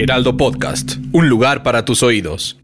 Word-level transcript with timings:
Heraldo 0.00 0.36
Podcast, 0.36 0.92
un 1.10 1.28
lugar 1.28 1.64
para 1.64 1.84
tus 1.84 2.04
oídos. 2.04 2.56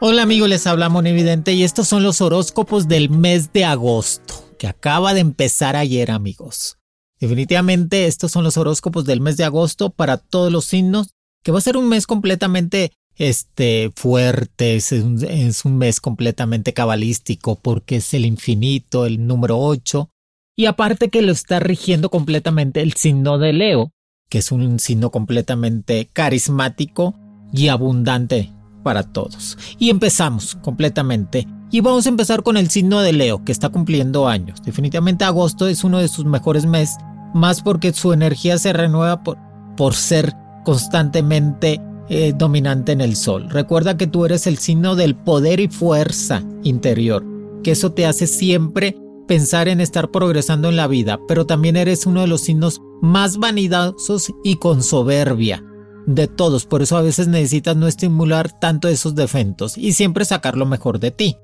Hola 0.00 0.22
amigos, 0.22 0.48
les 0.48 0.66
habla 0.66 0.90
Evidente 1.04 1.52
y 1.52 1.62
estos 1.62 1.86
son 1.86 2.02
los 2.02 2.20
horóscopos 2.20 2.88
del 2.88 3.10
mes 3.10 3.52
de 3.52 3.64
agosto, 3.64 4.34
que 4.58 4.66
acaba 4.66 5.14
de 5.14 5.20
empezar 5.20 5.76
ayer 5.76 6.10
amigos. 6.10 6.78
Definitivamente 7.20 8.06
estos 8.06 8.32
son 8.32 8.42
los 8.42 8.56
horóscopos 8.56 9.04
del 9.04 9.20
mes 9.20 9.36
de 9.36 9.44
agosto 9.44 9.90
para 9.90 10.16
todos 10.16 10.50
los 10.50 10.64
signos, 10.64 11.10
que 11.44 11.52
va 11.52 11.58
a 11.58 11.62
ser 11.62 11.76
un 11.76 11.88
mes 11.88 12.08
completamente 12.08 12.90
este 13.14 13.92
fuerte, 13.94 14.74
es 14.74 14.90
un, 14.90 15.24
es 15.24 15.64
un 15.64 15.78
mes 15.78 16.00
completamente 16.00 16.72
cabalístico 16.72 17.54
porque 17.54 17.96
es 17.96 18.14
el 18.14 18.26
infinito, 18.26 19.06
el 19.06 19.24
número 19.28 19.60
8, 19.60 20.10
y 20.56 20.66
aparte 20.66 21.08
que 21.10 21.22
lo 21.22 21.32
está 21.32 21.60
rigiendo 21.60 22.10
completamente 22.10 22.80
el 22.80 22.94
signo 22.94 23.38
de 23.38 23.52
Leo, 23.52 23.92
que 24.28 24.38
es 24.38 24.52
un 24.52 24.78
signo 24.78 25.10
completamente 25.10 26.08
carismático 26.12 27.14
y 27.52 27.68
abundante 27.68 28.50
para 28.82 29.02
todos. 29.02 29.58
Y 29.78 29.90
empezamos 29.90 30.56
completamente. 30.56 31.46
Y 31.70 31.80
vamos 31.80 32.06
a 32.06 32.10
empezar 32.10 32.42
con 32.42 32.56
el 32.56 32.70
signo 32.70 33.00
de 33.00 33.12
Leo, 33.12 33.44
que 33.44 33.50
está 33.50 33.68
cumpliendo 33.70 34.28
años. 34.28 34.62
Definitivamente 34.62 35.24
agosto 35.24 35.66
es 35.66 35.82
uno 35.82 35.98
de 35.98 36.08
sus 36.08 36.24
mejores 36.24 36.66
meses, 36.66 36.96
más 37.34 37.62
porque 37.62 37.92
su 37.92 38.12
energía 38.12 38.58
se 38.58 38.72
renueva 38.72 39.24
por, 39.24 39.38
por 39.76 39.94
ser 39.94 40.32
constantemente 40.64 41.80
eh, 42.08 42.32
dominante 42.36 42.92
en 42.92 43.00
el 43.00 43.16
sol. 43.16 43.50
Recuerda 43.50 43.96
que 43.96 44.06
tú 44.06 44.24
eres 44.24 44.46
el 44.46 44.58
signo 44.58 44.94
del 44.94 45.16
poder 45.16 45.58
y 45.58 45.68
fuerza 45.68 46.42
interior, 46.62 47.24
que 47.64 47.72
eso 47.72 47.92
te 47.92 48.06
hace 48.06 48.28
siempre 48.28 48.96
pensar 49.26 49.68
en 49.68 49.80
estar 49.80 50.10
progresando 50.10 50.68
en 50.68 50.76
la 50.76 50.86
vida, 50.86 51.18
pero 51.28 51.46
también 51.46 51.76
eres 51.76 52.06
uno 52.06 52.22
de 52.22 52.26
los 52.26 52.42
signos 52.42 52.80
más 53.02 53.38
vanidosos 53.38 54.32
y 54.42 54.56
con 54.56 54.82
soberbia 54.82 55.62
de 56.06 56.28
todos, 56.28 56.66
por 56.66 56.82
eso 56.82 56.96
a 56.96 57.02
veces 57.02 57.28
necesitas 57.28 57.76
no 57.76 57.86
estimular 57.86 58.58
tanto 58.58 58.88
esos 58.88 59.14
defectos 59.14 59.78
y 59.78 59.92
siempre 59.92 60.24
sacar 60.24 60.56
lo 60.56 60.66
mejor 60.66 61.00
de 61.00 61.10
ti. 61.10 61.36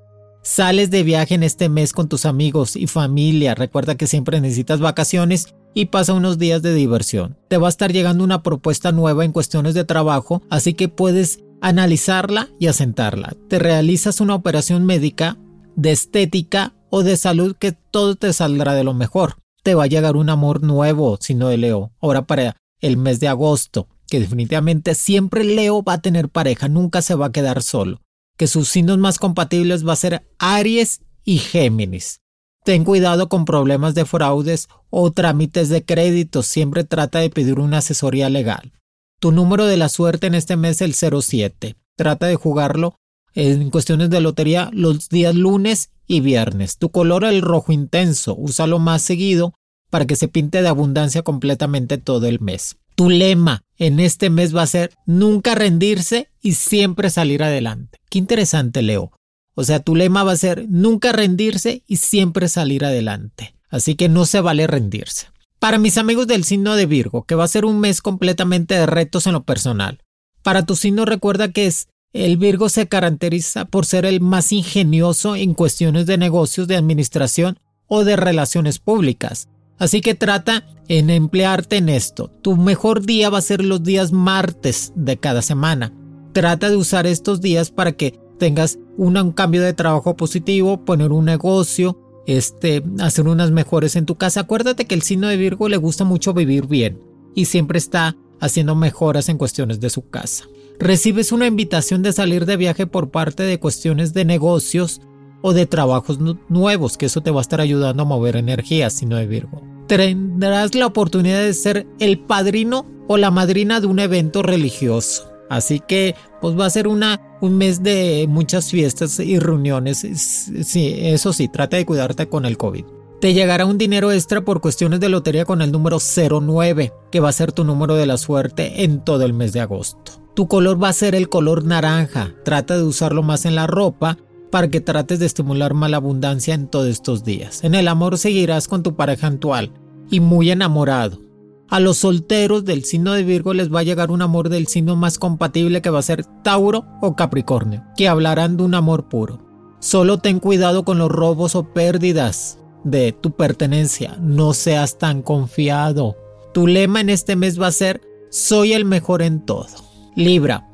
Sales 0.42 0.90
de 0.90 1.02
viaje 1.02 1.34
en 1.34 1.42
este 1.42 1.68
mes 1.68 1.92
con 1.92 2.08
tus 2.08 2.24
amigos 2.24 2.76
y 2.76 2.86
familia, 2.86 3.54
recuerda 3.54 3.96
que 3.96 4.06
siempre 4.06 4.40
necesitas 4.40 4.80
vacaciones 4.80 5.54
y 5.74 5.86
pasa 5.86 6.14
unos 6.14 6.38
días 6.38 6.62
de 6.62 6.74
diversión. 6.74 7.36
Te 7.48 7.58
va 7.58 7.68
a 7.68 7.70
estar 7.70 7.92
llegando 7.92 8.24
una 8.24 8.42
propuesta 8.42 8.90
nueva 8.90 9.24
en 9.24 9.32
cuestiones 9.32 9.74
de 9.74 9.84
trabajo, 9.84 10.42
así 10.48 10.74
que 10.74 10.88
puedes 10.88 11.40
analizarla 11.60 12.48
y 12.58 12.68
asentarla. 12.68 13.36
Te 13.48 13.58
realizas 13.58 14.20
una 14.20 14.34
operación 14.34 14.86
médica, 14.86 15.36
de 15.76 15.92
estética 15.92 16.74
o 16.90 17.02
de 17.02 17.16
salud 17.16 17.56
que 17.56 17.72
todo 17.72 18.16
te 18.16 18.32
saldrá 18.32 18.74
de 18.74 18.84
lo 18.84 18.94
mejor. 18.94 19.36
Te 19.62 19.74
va 19.74 19.84
a 19.84 19.88
llegar 19.88 20.16
un 20.16 20.30
amor 20.30 20.62
nuevo, 20.62 21.18
no 21.34 21.48
de 21.48 21.56
Leo, 21.56 21.92
ahora 22.00 22.26
para 22.26 22.56
el 22.80 22.96
mes 22.96 23.20
de 23.20 23.28
agosto 23.28 23.88
que 24.10 24.20
definitivamente 24.20 24.94
siempre 24.94 25.44
Leo 25.44 25.82
va 25.82 25.94
a 25.94 26.02
tener 26.02 26.28
pareja, 26.28 26.68
nunca 26.68 27.00
se 27.00 27.14
va 27.14 27.26
a 27.26 27.32
quedar 27.32 27.62
solo, 27.62 28.02
que 28.36 28.48
sus 28.48 28.68
signos 28.68 28.98
más 28.98 29.18
compatibles 29.18 29.86
va 29.86 29.94
a 29.94 29.96
ser 29.96 30.26
Aries 30.38 31.00
y 31.24 31.38
Géminis. 31.38 32.20
Ten 32.64 32.84
cuidado 32.84 33.30
con 33.30 33.46
problemas 33.46 33.94
de 33.94 34.04
fraudes 34.04 34.68
o 34.90 35.10
trámites 35.12 35.70
de 35.70 35.84
crédito, 35.84 36.42
siempre 36.42 36.84
trata 36.84 37.20
de 37.20 37.30
pedir 37.30 37.58
una 37.60 37.78
asesoría 37.78 38.28
legal. 38.28 38.72
Tu 39.20 39.32
número 39.32 39.64
de 39.64 39.76
la 39.76 39.88
suerte 39.88 40.26
en 40.26 40.34
este 40.34 40.56
mes 40.56 40.82
es 40.82 41.02
el 41.02 41.22
07. 41.22 41.76
Trata 41.96 42.26
de 42.26 42.36
jugarlo 42.36 42.96
en 43.40 43.70
cuestiones 43.70 44.10
de 44.10 44.20
lotería 44.20 44.68
los 44.72 45.08
días 45.08 45.34
lunes 45.34 45.90
y 46.06 46.20
viernes. 46.20 46.76
Tu 46.76 46.90
color 46.90 47.24
el 47.24 47.40
rojo 47.40 47.72
intenso, 47.72 48.36
úsalo 48.36 48.78
más 48.78 49.00
seguido 49.00 49.54
para 49.88 50.06
que 50.06 50.16
se 50.16 50.28
pinte 50.28 50.60
de 50.60 50.68
abundancia 50.68 51.22
completamente 51.22 51.96
todo 51.96 52.26
el 52.26 52.40
mes. 52.40 52.76
Tu 52.96 53.08
lema 53.08 53.62
en 53.78 53.98
este 53.98 54.28
mes 54.28 54.54
va 54.54 54.62
a 54.62 54.66
ser 54.66 54.92
nunca 55.06 55.54
rendirse 55.54 56.28
y 56.42 56.52
siempre 56.52 57.08
salir 57.08 57.42
adelante. 57.42 57.98
Qué 58.10 58.18
interesante, 58.18 58.82
Leo. 58.82 59.10
O 59.54 59.64
sea, 59.64 59.80
tu 59.80 59.96
lema 59.96 60.22
va 60.22 60.32
a 60.32 60.36
ser 60.36 60.66
nunca 60.68 61.12
rendirse 61.12 61.82
y 61.86 61.96
siempre 61.96 62.46
salir 62.48 62.84
adelante. 62.84 63.54
Así 63.70 63.94
que 63.94 64.10
no 64.10 64.26
se 64.26 64.40
vale 64.40 64.66
rendirse. 64.66 65.28
Para 65.58 65.78
mis 65.78 65.96
amigos 65.96 66.26
del 66.26 66.44
signo 66.44 66.76
de 66.76 66.86
Virgo, 66.86 67.24
que 67.24 67.34
va 67.34 67.44
a 67.44 67.48
ser 67.48 67.64
un 67.64 67.80
mes 67.80 68.02
completamente 68.02 68.74
de 68.74 68.86
retos 68.86 69.26
en 69.26 69.32
lo 69.32 69.44
personal. 69.44 70.02
Para 70.42 70.66
tu 70.66 70.76
signo 70.76 71.04
recuerda 71.04 71.52
que 71.52 71.66
es 71.66 71.88
el 72.12 72.36
Virgo 72.36 72.68
se 72.68 72.88
caracteriza 72.88 73.64
por 73.64 73.86
ser 73.86 74.04
el 74.04 74.20
más 74.20 74.52
ingenioso 74.52 75.36
en 75.36 75.54
cuestiones 75.54 76.06
de 76.06 76.18
negocios, 76.18 76.66
de 76.66 76.76
administración 76.76 77.58
o 77.86 78.04
de 78.04 78.16
relaciones 78.16 78.78
públicas. 78.78 79.48
Así 79.78 80.00
que 80.00 80.14
trata 80.14 80.66
en 80.88 81.08
emplearte 81.08 81.76
en 81.76 81.88
esto. 81.88 82.28
Tu 82.42 82.56
mejor 82.56 83.06
día 83.06 83.30
va 83.30 83.38
a 83.38 83.42
ser 83.42 83.64
los 83.64 83.82
días 83.82 84.12
martes 84.12 84.92
de 84.94 85.16
cada 85.18 85.40
semana. 85.40 85.94
Trata 86.32 86.68
de 86.68 86.76
usar 86.76 87.06
estos 87.06 87.40
días 87.40 87.70
para 87.70 87.92
que 87.92 88.18
tengas 88.38 88.78
un 88.96 89.32
cambio 89.32 89.62
de 89.62 89.72
trabajo 89.72 90.16
positivo, 90.16 90.84
poner 90.84 91.12
un 91.12 91.24
negocio, 91.24 91.98
este, 92.26 92.82
hacer 92.98 93.26
unas 93.26 93.50
mejores 93.50 93.96
en 93.96 94.06
tu 94.06 94.16
casa. 94.16 94.40
Acuérdate 94.40 94.84
que 94.84 94.94
el 94.94 95.02
signo 95.02 95.28
de 95.28 95.36
Virgo 95.36 95.68
le 95.68 95.76
gusta 95.76 96.04
mucho 96.04 96.34
vivir 96.34 96.66
bien 96.66 97.00
y 97.34 97.46
siempre 97.46 97.78
está 97.78 98.16
haciendo 98.40 98.74
mejoras 98.74 99.28
en 99.28 99.38
cuestiones 99.38 99.80
de 99.80 99.90
su 99.90 100.08
casa. 100.08 100.44
Recibes 100.80 101.30
una 101.30 101.46
invitación 101.46 102.02
de 102.02 102.14
salir 102.14 102.46
de 102.46 102.56
viaje 102.56 102.86
por 102.86 103.10
parte 103.10 103.42
de 103.42 103.60
cuestiones 103.60 104.14
de 104.14 104.24
negocios 104.24 105.02
o 105.42 105.52
de 105.52 105.66
trabajos 105.66 106.18
nuevos, 106.48 106.96
que 106.96 107.06
eso 107.06 107.20
te 107.20 107.30
va 107.30 107.40
a 107.40 107.42
estar 107.42 107.60
ayudando 107.60 108.02
a 108.02 108.06
mover 108.06 108.36
energía, 108.36 108.88
sino 108.88 109.16
de 109.16 109.26
Virgo. 109.26 109.62
Tendrás 109.88 110.74
la 110.74 110.86
oportunidad 110.86 111.42
de 111.42 111.52
ser 111.52 111.86
el 111.98 112.20
padrino 112.20 112.86
o 113.08 113.18
la 113.18 113.30
madrina 113.30 113.80
de 113.80 113.88
un 113.88 113.98
evento 113.98 114.42
religioso. 114.42 115.30
Así 115.50 115.80
que 115.80 116.14
pues 116.40 116.58
va 116.58 116.64
a 116.64 116.70
ser 116.70 116.88
una, 116.88 117.20
un 117.42 117.58
mes 117.58 117.82
de 117.82 118.24
muchas 118.26 118.70
fiestas 118.70 119.20
y 119.20 119.38
reuniones. 119.38 119.98
Sí, 119.98 120.94
eso 120.96 121.34
sí, 121.34 121.48
trata 121.48 121.76
de 121.76 121.84
cuidarte 121.84 122.26
con 122.26 122.46
el 122.46 122.56
COVID. 122.56 122.84
Te 123.20 123.34
llegará 123.34 123.66
un 123.66 123.76
dinero 123.76 124.12
extra 124.12 124.40
por 124.40 124.62
cuestiones 124.62 124.98
de 124.98 125.10
lotería 125.10 125.44
con 125.44 125.60
el 125.60 125.70
número 125.70 125.98
09, 126.00 126.94
que 127.12 127.20
va 127.20 127.28
a 127.28 127.32
ser 127.32 127.52
tu 127.52 127.64
número 127.64 127.94
de 127.94 128.06
la 128.06 128.16
suerte 128.16 128.82
en 128.82 129.04
todo 129.04 129.24
el 129.24 129.34
mes 129.34 129.52
de 129.52 129.60
agosto. 129.60 130.12
Tu 130.34 130.48
color 130.48 130.82
va 130.82 130.88
a 130.88 130.94
ser 130.94 131.14
el 131.14 131.28
color 131.28 131.62
naranja. 131.62 132.34
Trata 132.46 132.78
de 132.78 132.82
usarlo 132.82 133.22
más 133.22 133.44
en 133.44 133.56
la 133.56 133.66
ropa 133.66 134.16
para 134.50 134.68
que 134.68 134.80
trates 134.80 135.18
de 135.18 135.26
estimular 135.26 135.74
mala 135.74 135.98
abundancia 135.98 136.54
en 136.54 136.66
todos 136.66 136.88
estos 136.88 137.22
días. 137.22 137.62
En 137.62 137.74
el 137.74 137.88
amor 137.88 138.16
seguirás 138.16 138.68
con 138.68 138.82
tu 138.82 138.96
pareja 138.96 139.26
actual 139.26 139.70
y 140.10 140.20
muy 140.20 140.50
enamorado. 140.50 141.20
A 141.68 141.78
los 141.78 141.98
solteros 141.98 142.64
del 142.64 142.84
signo 142.84 143.12
de 143.12 143.22
Virgo 143.22 143.52
les 143.52 143.70
va 143.70 143.80
a 143.80 143.84
llegar 143.84 144.10
un 144.10 144.22
amor 144.22 144.48
del 144.48 144.66
signo 144.66 144.96
más 144.96 145.18
compatible 145.18 145.82
que 145.82 145.90
va 145.90 145.98
a 145.98 146.02
ser 146.02 146.24
Tauro 146.42 146.86
o 147.02 147.16
Capricornio, 147.16 147.84
que 147.98 148.08
hablarán 148.08 148.56
de 148.56 148.62
un 148.62 148.74
amor 148.74 149.10
puro. 149.10 149.42
Solo 149.78 150.18
ten 150.18 150.40
cuidado 150.40 150.84
con 150.84 150.96
los 150.96 151.10
robos 151.10 151.54
o 151.54 151.64
pérdidas 151.74 152.56
de 152.84 153.12
tu 153.12 153.32
pertenencia, 153.32 154.16
no 154.20 154.54
seas 154.54 154.98
tan 154.98 155.22
confiado. 155.22 156.16
Tu 156.52 156.66
lema 156.66 157.00
en 157.00 157.10
este 157.10 157.36
mes 157.36 157.60
va 157.60 157.68
a 157.68 157.72
ser 157.72 158.00
Soy 158.30 158.74
el 158.74 158.84
mejor 158.84 159.22
en 159.22 159.44
todo. 159.44 159.66
Libra. 160.14 160.68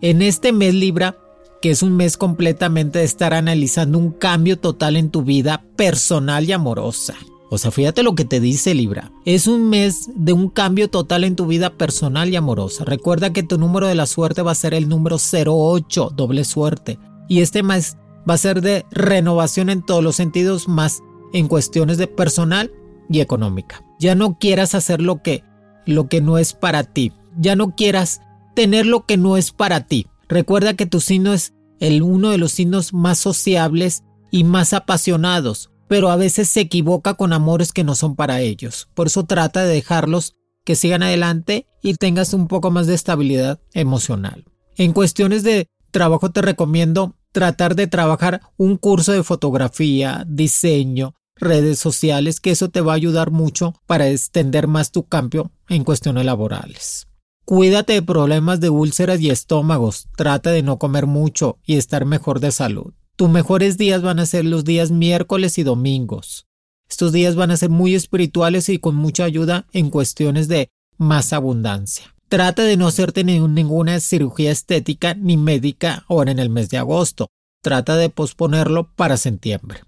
En 0.00 0.22
este 0.22 0.52
mes 0.52 0.74
Libra 0.74 1.16
que 1.60 1.70
es 1.70 1.82
un 1.82 1.96
mes 1.96 2.16
completamente 2.16 3.00
de 3.00 3.04
estar 3.04 3.34
analizando 3.34 3.98
un 3.98 4.12
cambio 4.12 4.58
total 4.58 4.96
en 4.96 5.10
tu 5.10 5.22
vida 5.22 5.64
personal 5.76 6.44
y 6.48 6.52
amorosa. 6.52 7.14
O 7.50 7.56
sea, 7.56 7.70
fíjate 7.70 8.02
lo 8.02 8.14
que 8.14 8.26
te 8.26 8.40
dice 8.40 8.74
Libra. 8.74 9.10
Es 9.24 9.46
un 9.46 9.70
mes 9.70 10.10
de 10.14 10.34
un 10.34 10.50
cambio 10.50 10.88
total 10.88 11.24
en 11.24 11.34
tu 11.34 11.46
vida 11.46 11.70
personal 11.70 12.28
y 12.28 12.36
amorosa. 12.36 12.84
Recuerda 12.84 13.32
que 13.32 13.42
tu 13.42 13.58
número 13.58 13.86
de 13.86 13.94
la 13.94 14.06
suerte 14.06 14.42
va 14.42 14.52
a 14.52 14.56
ser 14.56 14.74
el 14.74 14.88
número 14.88 15.16
08, 15.16 16.12
doble 16.14 16.44
suerte. 16.44 16.98
Y 17.26 17.40
este 17.40 17.62
mes 17.62 17.96
va 18.28 18.34
a 18.34 18.38
ser 18.38 18.60
de 18.60 18.84
renovación 18.90 19.70
en 19.70 19.84
todos 19.84 20.04
los 20.04 20.16
sentidos, 20.16 20.68
más 20.68 21.02
en 21.32 21.48
cuestiones 21.48 21.98
de 21.98 22.06
personal 22.06 22.72
y 23.08 23.20
económica. 23.20 23.84
Ya 23.98 24.14
no 24.14 24.38
quieras 24.38 24.74
hacer 24.74 25.00
lo 25.00 25.22
que, 25.22 25.44
lo 25.86 26.08
que 26.08 26.20
no 26.20 26.38
es 26.38 26.52
para 26.52 26.84
ti. 26.84 27.12
Ya 27.38 27.56
no 27.56 27.74
quieras 27.74 28.20
tener 28.54 28.86
lo 28.86 29.06
que 29.06 29.16
no 29.16 29.36
es 29.36 29.52
para 29.52 29.86
ti. 29.86 30.06
Recuerda 30.28 30.74
que 30.74 30.86
tu 30.86 31.00
signo 31.00 31.32
es 31.32 31.54
el 31.80 32.02
uno 32.02 32.30
de 32.30 32.38
los 32.38 32.52
signos 32.52 32.92
más 32.92 33.18
sociables 33.18 34.04
y 34.30 34.44
más 34.44 34.72
apasionados. 34.72 35.70
pero 35.88 36.10
a 36.10 36.16
veces 36.16 36.50
se 36.50 36.60
equivoca 36.60 37.14
con 37.14 37.32
amores 37.32 37.72
que 37.72 37.82
no 37.82 37.94
son 37.94 38.14
para 38.14 38.42
ellos. 38.42 38.88
Por 38.92 39.06
eso 39.06 39.24
trata 39.24 39.64
de 39.64 39.72
dejarlos 39.72 40.36
que 40.64 40.76
sigan 40.76 41.02
adelante 41.02 41.66
y 41.82 41.94
tengas 41.94 42.34
un 42.34 42.46
poco 42.46 42.70
más 42.70 42.86
de 42.86 42.94
estabilidad 42.94 43.58
emocional. 43.72 44.44
En 44.76 44.92
cuestiones 44.92 45.42
de 45.44 45.66
trabajo 45.90 46.30
te 46.30 46.42
recomiendo 46.42 47.16
tratar 47.38 47.76
de 47.76 47.86
trabajar 47.86 48.40
un 48.56 48.76
curso 48.76 49.12
de 49.12 49.22
fotografía, 49.22 50.24
diseño, 50.26 51.14
redes 51.36 51.78
sociales, 51.78 52.40
que 52.40 52.50
eso 52.50 52.68
te 52.68 52.80
va 52.80 52.90
a 52.90 52.96
ayudar 52.96 53.30
mucho 53.30 53.74
para 53.86 54.08
extender 54.08 54.66
más 54.66 54.90
tu 54.90 55.04
cambio 55.04 55.52
en 55.68 55.84
cuestiones 55.84 56.24
laborales. 56.24 57.06
Cuídate 57.44 57.92
de 57.92 58.02
problemas 58.02 58.58
de 58.58 58.70
úlceras 58.70 59.20
y 59.20 59.30
estómagos, 59.30 60.08
trata 60.16 60.50
de 60.50 60.64
no 60.64 60.80
comer 60.80 61.06
mucho 61.06 61.58
y 61.64 61.76
estar 61.76 62.06
mejor 62.06 62.40
de 62.40 62.50
salud. 62.50 62.92
Tus 63.14 63.30
mejores 63.30 63.78
días 63.78 64.02
van 64.02 64.18
a 64.18 64.26
ser 64.26 64.44
los 64.44 64.64
días 64.64 64.90
miércoles 64.90 65.58
y 65.58 65.62
domingos. 65.62 66.48
Estos 66.90 67.12
días 67.12 67.36
van 67.36 67.52
a 67.52 67.56
ser 67.56 67.70
muy 67.70 67.94
espirituales 67.94 68.68
y 68.68 68.80
con 68.80 68.96
mucha 68.96 69.22
ayuda 69.22 69.68
en 69.72 69.90
cuestiones 69.90 70.48
de 70.48 70.70
más 70.96 71.32
abundancia. 71.32 72.16
Trata 72.28 72.62
de 72.62 72.76
no 72.76 72.86
hacerte 72.86 73.24
ninguna 73.24 74.00
cirugía 74.00 74.50
estética 74.50 75.14
ni 75.14 75.38
médica 75.38 76.04
ahora 76.08 76.30
en 76.30 76.38
el 76.38 76.50
mes 76.50 76.68
de 76.68 76.76
agosto. 76.76 77.28
Trata 77.62 77.96
de 77.96 78.10
posponerlo 78.10 78.92
para 78.94 79.16
septiembre. 79.16 79.80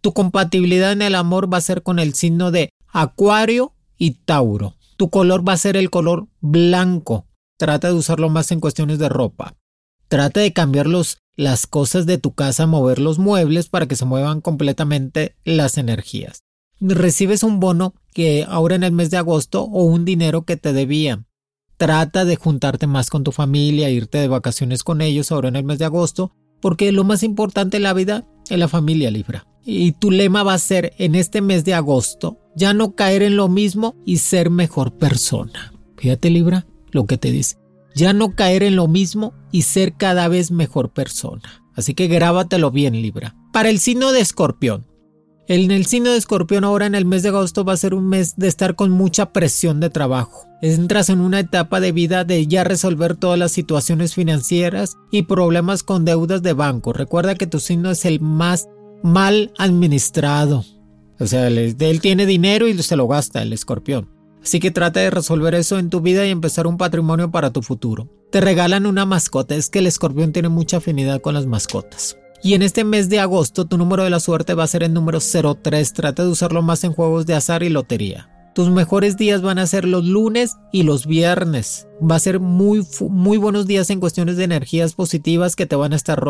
Tu 0.00 0.14
compatibilidad 0.14 0.92
en 0.92 1.02
el 1.02 1.14
amor 1.14 1.52
va 1.52 1.58
a 1.58 1.62
ser 1.62 1.82
con 1.82 1.98
el 1.98 2.14
signo 2.14 2.50
de 2.50 2.70
Acuario 2.88 3.74
y 3.98 4.12
Tauro. 4.12 4.74
Tu 4.96 5.10
color 5.10 5.46
va 5.46 5.52
a 5.52 5.58
ser 5.58 5.76
el 5.76 5.90
color 5.90 6.28
blanco. 6.40 7.26
Trata 7.58 7.88
de 7.88 7.94
usarlo 7.94 8.30
más 8.30 8.50
en 8.52 8.60
cuestiones 8.60 8.98
de 8.98 9.10
ropa. 9.10 9.54
Trata 10.08 10.40
de 10.40 10.52
cambiar 10.52 10.86
las 11.36 11.66
cosas 11.66 12.06
de 12.06 12.16
tu 12.16 12.34
casa, 12.34 12.66
mover 12.66 13.00
los 13.00 13.18
muebles 13.18 13.68
para 13.68 13.86
que 13.86 13.96
se 13.96 14.06
muevan 14.06 14.40
completamente 14.40 15.36
las 15.44 15.76
energías. 15.76 16.42
Recibes 16.80 17.42
un 17.42 17.60
bono 17.60 17.94
que 18.12 18.46
ahora 18.48 18.76
en 18.76 18.82
el 18.82 18.92
mes 18.92 19.10
de 19.10 19.18
agosto 19.18 19.62
o 19.62 19.84
un 19.84 20.04
dinero 20.04 20.42
que 20.42 20.56
te 20.56 20.72
debían. 20.72 21.26
Trata 21.82 22.24
de 22.24 22.36
juntarte 22.36 22.86
más 22.86 23.10
con 23.10 23.24
tu 23.24 23.32
familia, 23.32 23.90
irte 23.90 24.18
de 24.18 24.28
vacaciones 24.28 24.84
con 24.84 25.00
ellos 25.00 25.32
ahora 25.32 25.48
en 25.48 25.56
el 25.56 25.64
mes 25.64 25.80
de 25.80 25.84
agosto, 25.84 26.30
porque 26.60 26.92
lo 26.92 27.02
más 27.02 27.24
importante 27.24 27.78
en 27.78 27.82
la 27.82 27.92
vida 27.92 28.24
es 28.48 28.56
la 28.56 28.68
familia 28.68 29.10
Libra. 29.10 29.48
Y 29.64 29.90
tu 29.90 30.12
lema 30.12 30.44
va 30.44 30.54
a 30.54 30.58
ser 30.60 30.92
en 30.98 31.16
este 31.16 31.40
mes 31.40 31.64
de 31.64 31.74
agosto, 31.74 32.38
ya 32.54 32.72
no 32.72 32.94
caer 32.94 33.24
en 33.24 33.34
lo 33.34 33.48
mismo 33.48 33.96
y 34.06 34.18
ser 34.18 34.48
mejor 34.48 34.96
persona. 34.96 35.72
Fíjate 35.96 36.30
Libra 36.30 36.68
lo 36.92 37.06
que 37.06 37.18
te 37.18 37.32
dice. 37.32 37.56
Ya 37.96 38.12
no 38.12 38.36
caer 38.36 38.62
en 38.62 38.76
lo 38.76 38.86
mismo 38.86 39.34
y 39.50 39.62
ser 39.62 39.94
cada 39.94 40.28
vez 40.28 40.52
mejor 40.52 40.92
persona. 40.92 41.64
Así 41.74 41.94
que 41.94 42.06
grábatelo 42.06 42.70
bien 42.70 43.02
Libra. 43.02 43.34
Para 43.52 43.70
el 43.70 43.80
signo 43.80 44.12
de 44.12 44.20
escorpión. 44.20 44.86
En 45.52 45.70
el 45.70 45.84
signo 45.84 46.12
de 46.12 46.16
escorpión 46.16 46.64
ahora 46.64 46.86
en 46.86 46.94
el 46.94 47.04
mes 47.04 47.22
de 47.22 47.28
agosto 47.28 47.62
va 47.62 47.74
a 47.74 47.76
ser 47.76 47.92
un 47.92 48.08
mes 48.08 48.36
de 48.36 48.48
estar 48.48 48.74
con 48.74 48.90
mucha 48.90 49.34
presión 49.34 49.80
de 49.80 49.90
trabajo. 49.90 50.48
Entras 50.62 51.10
en 51.10 51.20
una 51.20 51.40
etapa 51.40 51.78
de 51.78 51.92
vida 51.92 52.24
de 52.24 52.46
ya 52.46 52.64
resolver 52.64 53.16
todas 53.16 53.38
las 53.38 53.52
situaciones 53.52 54.14
financieras 54.14 54.96
y 55.10 55.24
problemas 55.24 55.82
con 55.82 56.06
deudas 56.06 56.40
de 56.40 56.54
banco. 56.54 56.94
Recuerda 56.94 57.34
que 57.34 57.46
tu 57.46 57.60
signo 57.60 57.90
es 57.90 58.06
el 58.06 58.18
más 58.18 58.70
mal 59.02 59.52
administrado. 59.58 60.64
O 61.20 61.26
sea, 61.26 61.48
él, 61.48 62.00
tiene 62.00 62.24
dinero 62.24 62.66
y 62.66 62.82
se 62.82 62.96
lo 62.96 63.06
gasta, 63.06 63.42
el 63.42 63.52
escorpión. 63.52 64.08
Así 64.42 64.58
que 64.58 64.70
trata 64.70 65.00
de 65.00 65.10
resolver 65.10 65.54
eso 65.54 65.78
en 65.78 65.90
tu 65.90 66.00
vida 66.00 66.26
y 66.26 66.30
empezar 66.30 66.66
un 66.66 66.78
patrimonio 66.78 67.30
para 67.30 67.52
tu 67.52 67.60
futuro. 67.60 68.08
Te 68.30 68.40
regalan 68.40 68.86
una 68.86 69.04
mascota, 69.04 69.54
es 69.54 69.68
que 69.68 69.80
el 69.80 69.86
escorpión 69.86 70.32
tiene 70.32 70.48
mucha 70.48 70.78
afinidad 70.78 71.20
con 71.20 71.34
las 71.34 71.44
mascotas. 71.44 72.16
Y 72.44 72.54
en 72.54 72.62
este 72.62 72.82
mes 72.82 73.08
de 73.08 73.20
agosto 73.20 73.66
tu 73.66 73.78
número 73.78 74.02
de 74.02 74.10
la 74.10 74.18
suerte 74.18 74.54
va 74.54 74.64
a 74.64 74.68
ser 74.68 74.82
el 74.82 74.92
número 74.92 75.20
03. 75.20 75.92
Trata 75.92 76.24
de 76.24 76.28
usarlo 76.28 76.60
más 76.60 76.82
en 76.82 76.92
juegos 76.92 77.24
de 77.24 77.34
azar 77.34 77.62
y 77.62 77.68
lotería. 77.68 78.28
Tus 78.54 78.68
mejores 78.68 79.16
días 79.16 79.40
van 79.40 79.58
a 79.58 79.66
ser 79.66 79.86
los 79.86 80.04
lunes 80.04 80.56
y 80.72 80.82
los 80.82 81.06
viernes. 81.06 81.86
Va 82.02 82.16
a 82.16 82.20
ser 82.20 82.38
muy, 82.38 82.86
muy 83.08 83.38
buenos 83.38 83.66
días 83.66 83.88
en 83.88 84.00
cuestiones 84.00 84.36
de 84.36 84.44
energías 84.44 84.92
positivas 84.92 85.56
que 85.56 85.64
te 85.64 85.76
van 85.76 85.94
a 85.94 85.96
estar 85.96 86.22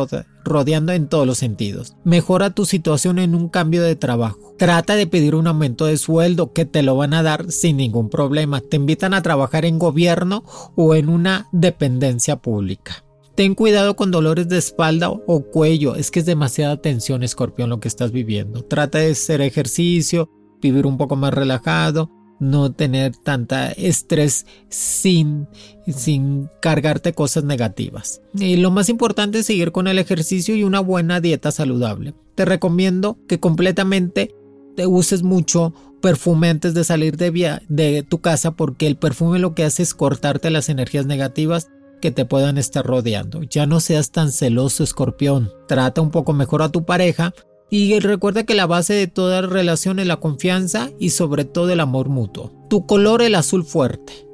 rodeando 0.44 0.92
en 0.92 1.08
todos 1.08 1.26
los 1.26 1.38
sentidos. 1.38 1.96
Mejora 2.04 2.50
tu 2.50 2.64
situación 2.64 3.18
en 3.18 3.34
un 3.34 3.48
cambio 3.48 3.82
de 3.82 3.96
trabajo. 3.96 4.54
Trata 4.56 4.94
de 4.94 5.08
pedir 5.08 5.34
un 5.34 5.48
aumento 5.48 5.86
de 5.86 5.96
sueldo 5.96 6.52
que 6.52 6.64
te 6.64 6.82
lo 6.82 6.94
van 6.94 7.14
a 7.14 7.24
dar 7.24 7.50
sin 7.50 7.78
ningún 7.78 8.08
problema. 8.08 8.60
Te 8.60 8.76
invitan 8.76 9.14
a 9.14 9.22
trabajar 9.22 9.64
en 9.64 9.80
gobierno 9.80 10.44
o 10.76 10.94
en 10.94 11.08
una 11.08 11.48
dependencia 11.50 12.36
pública. 12.36 13.02
Ten 13.34 13.54
cuidado 13.54 13.96
con 13.96 14.10
dolores 14.10 14.48
de 14.48 14.58
espalda 14.58 15.10
o 15.10 15.42
cuello, 15.44 15.96
es 15.96 16.10
que 16.10 16.20
es 16.20 16.26
demasiada 16.26 16.76
tensión, 16.76 17.22
escorpión, 17.22 17.70
lo 17.70 17.80
que 17.80 17.88
estás 17.88 18.12
viviendo. 18.12 18.62
Trata 18.62 18.98
de 18.98 19.12
hacer 19.12 19.40
ejercicio, 19.40 20.28
vivir 20.60 20.86
un 20.86 20.98
poco 20.98 21.16
más 21.16 21.32
relajado, 21.32 22.10
no 22.40 22.72
tener 22.72 23.16
tanta 23.16 23.72
estrés 23.72 24.46
sin, 24.68 25.48
sin 25.86 26.50
cargarte 26.60 27.14
cosas 27.14 27.44
negativas. 27.44 28.20
Y 28.34 28.56
lo 28.56 28.70
más 28.70 28.88
importante 28.88 29.38
es 29.38 29.46
seguir 29.46 29.72
con 29.72 29.86
el 29.86 29.98
ejercicio 29.98 30.54
y 30.54 30.64
una 30.64 30.80
buena 30.80 31.20
dieta 31.20 31.52
saludable. 31.52 32.14
Te 32.34 32.44
recomiendo 32.44 33.16
que 33.28 33.40
completamente 33.40 34.34
te 34.76 34.86
uses 34.86 35.22
mucho 35.22 35.72
perfume 36.02 36.50
antes 36.50 36.74
de 36.74 36.84
salir 36.84 37.16
de, 37.16 37.60
de 37.68 38.02
tu 38.02 38.20
casa 38.20 38.50
porque 38.56 38.86
el 38.86 38.96
perfume 38.96 39.38
lo 39.38 39.54
que 39.54 39.64
hace 39.64 39.84
es 39.84 39.94
cortarte 39.94 40.50
las 40.50 40.68
energías 40.68 41.06
negativas 41.06 41.70
que 42.02 42.10
te 42.10 42.26
puedan 42.26 42.58
estar 42.58 42.84
rodeando. 42.84 43.42
Ya 43.44 43.64
no 43.64 43.80
seas 43.80 44.10
tan 44.10 44.30
celoso, 44.30 44.84
escorpión. 44.84 45.50
Trata 45.66 46.02
un 46.02 46.10
poco 46.10 46.34
mejor 46.34 46.60
a 46.60 46.68
tu 46.68 46.84
pareja 46.84 47.32
y 47.70 47.98
recuerda 48.00 48.44
que 48.44 48.54
la 48.54 48.66
base 48.66 48.92
de 48.92 49.06
toda 49.06 49.40
relación 49.40 49.98
es 49.98 50.06
la 50.06 50.18
confianza 50.18 50.90
y 50.98 51.10
sobre 51.10 51.46
todo 51.46 51.70
el 51.70 51.80
amor 51.80 52.10
mutuo. 52.10 52.52
Tu 52.68 52.84
color 52.86 53.22
el 53.22 53.34
azul 53.34 53.64
fuerte. 53.64 54.28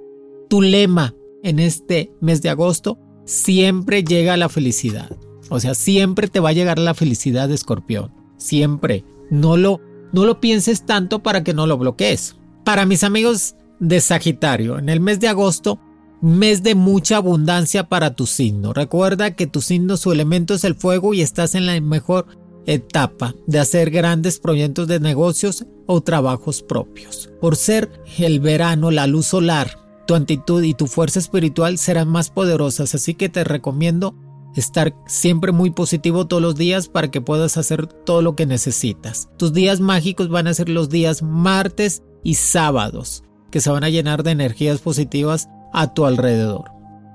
Tu 0.49 0.63
lema 0.63 1.15
en 1.45 1.61
este 1.61 2.11
mes 2.21 2.43
de 2.43 2.49
agosto 2.49 2.99
siempre 3.25 4.03
llega 4.03 4.37
la 4.37 4.49
felicidad. 4.49 5.17
O 5.51 5.61
sea, 5.61 5.75
siempre 5.75 6.27
te 6.27 6.41
va 6.41 6.49
a 6.49 6.55
llegar 6.55 6.79
la 6.79 6.95
felicidad 6.95 7.51
escorpión. 7.53 8.13
Siempre. 8.39 9.05
No 9.31 9.57
lo, 9.59 9.81
no 10.13 10.25
lo 10.25 10.41
pienses 10.41 10.87
tanto 10.87 11.23
para 11.23 11.45
que 11.45 11.53
no 11.53 11.67
lo 11.67 11.77
bloquees. 11.77 12.37
Para 12.65 12.87
mis 12.87 13.05
amigos 13.05 13.57
de 13.79 14.01
Sagitario, 14.01 14.79
en 14.79 14.89
el 14.89 15.01
mes 15.01 15.21
de 15.21 15.29
agosto, 15.29 15.79
mes 16.21 16.63
de 16.63 16.75
mucha 16.75 17.17
abundancia 17.17 17.89
para 17.89 18.15
tu 18.15 18.27
signo. 18.27 18.73
Recuerda 18.73 19.35
que 19.35 19.47
tu 19.47 19.61
signo, 19.61 19.97
su 19.97 20.13
elemento 20.13 20.55
es 20.55 20.65
el 20.65 20.75
fuego 20.75 21.15
y 21.15 21.23
estás 21.23 21.55
en 21.55 21.67
la 21.67 21.81
mejor 21.81 22.27
etapa 22.67 23.35
de 23.47 23.59
hacer 23.59 23.91
grandes 23.91 24.39
proyectos 24.39 24.89
de 24.89 25.01
negocios 25.01 25.65
o 25.87 26.03
trabajos 26.03 26.63
propios. 26.63 27.31
Por 27.41 27.57
ser 27.57 27.91
el 28.19 28.41
verano, 28.41 28.91
la 28.91 29.07
luz 29.07 29.27
solar, 29.27 29.79
tu 30.07 30.15
actitud 30.15 30.63
y 30.63 30.75
tu 30.75 30.87
fuerza 30.87 31.19
espiritual 31.19 31.79
serán 31.79 32.09
más 32.09 32.31
poderosas, 32.31 32.95
así 32.95 33.15
que 33.15 33.29
te 33.29 33.45
recomiendo 33.45 34.15
estar 34.55 34.95
siempre 35.07 35.53
muy 35.53 35.71
positivo 35.71 36.27
todos 36.27 36.43
los 36.43 36.57
días 36.57 36.89
para 36.89 37.11
que 37.11 37.21
puedas 37.21 37.57
hacer 37.57 37.87
todo 37.87 38.23
lo 38.23 38.35
que 38.35 38.47
necesitas. 38.47 39.29
Tus 39.37 39.53
días 39.53 39.81
mágicos 39.81 40.29
van 40.29 40.47
a 40.47 40.55
ser 40.55 40.69
los 40.69 40.89
días 40.89 41.23
martes 41.23 42.03
y 42.23 42.35
sábados, 42.35 43.23
que 43.51 43.61
se 43.61 43.71
van 43.71 43.85
a 43.85 43.91
llenar 43.91 44.23
de 44.23 44.33
energías 44.33 44.81
positivas 44.81 45.49
a 45.73 45.93
tu 45.95 46.07
alrededor. 46.07 46.71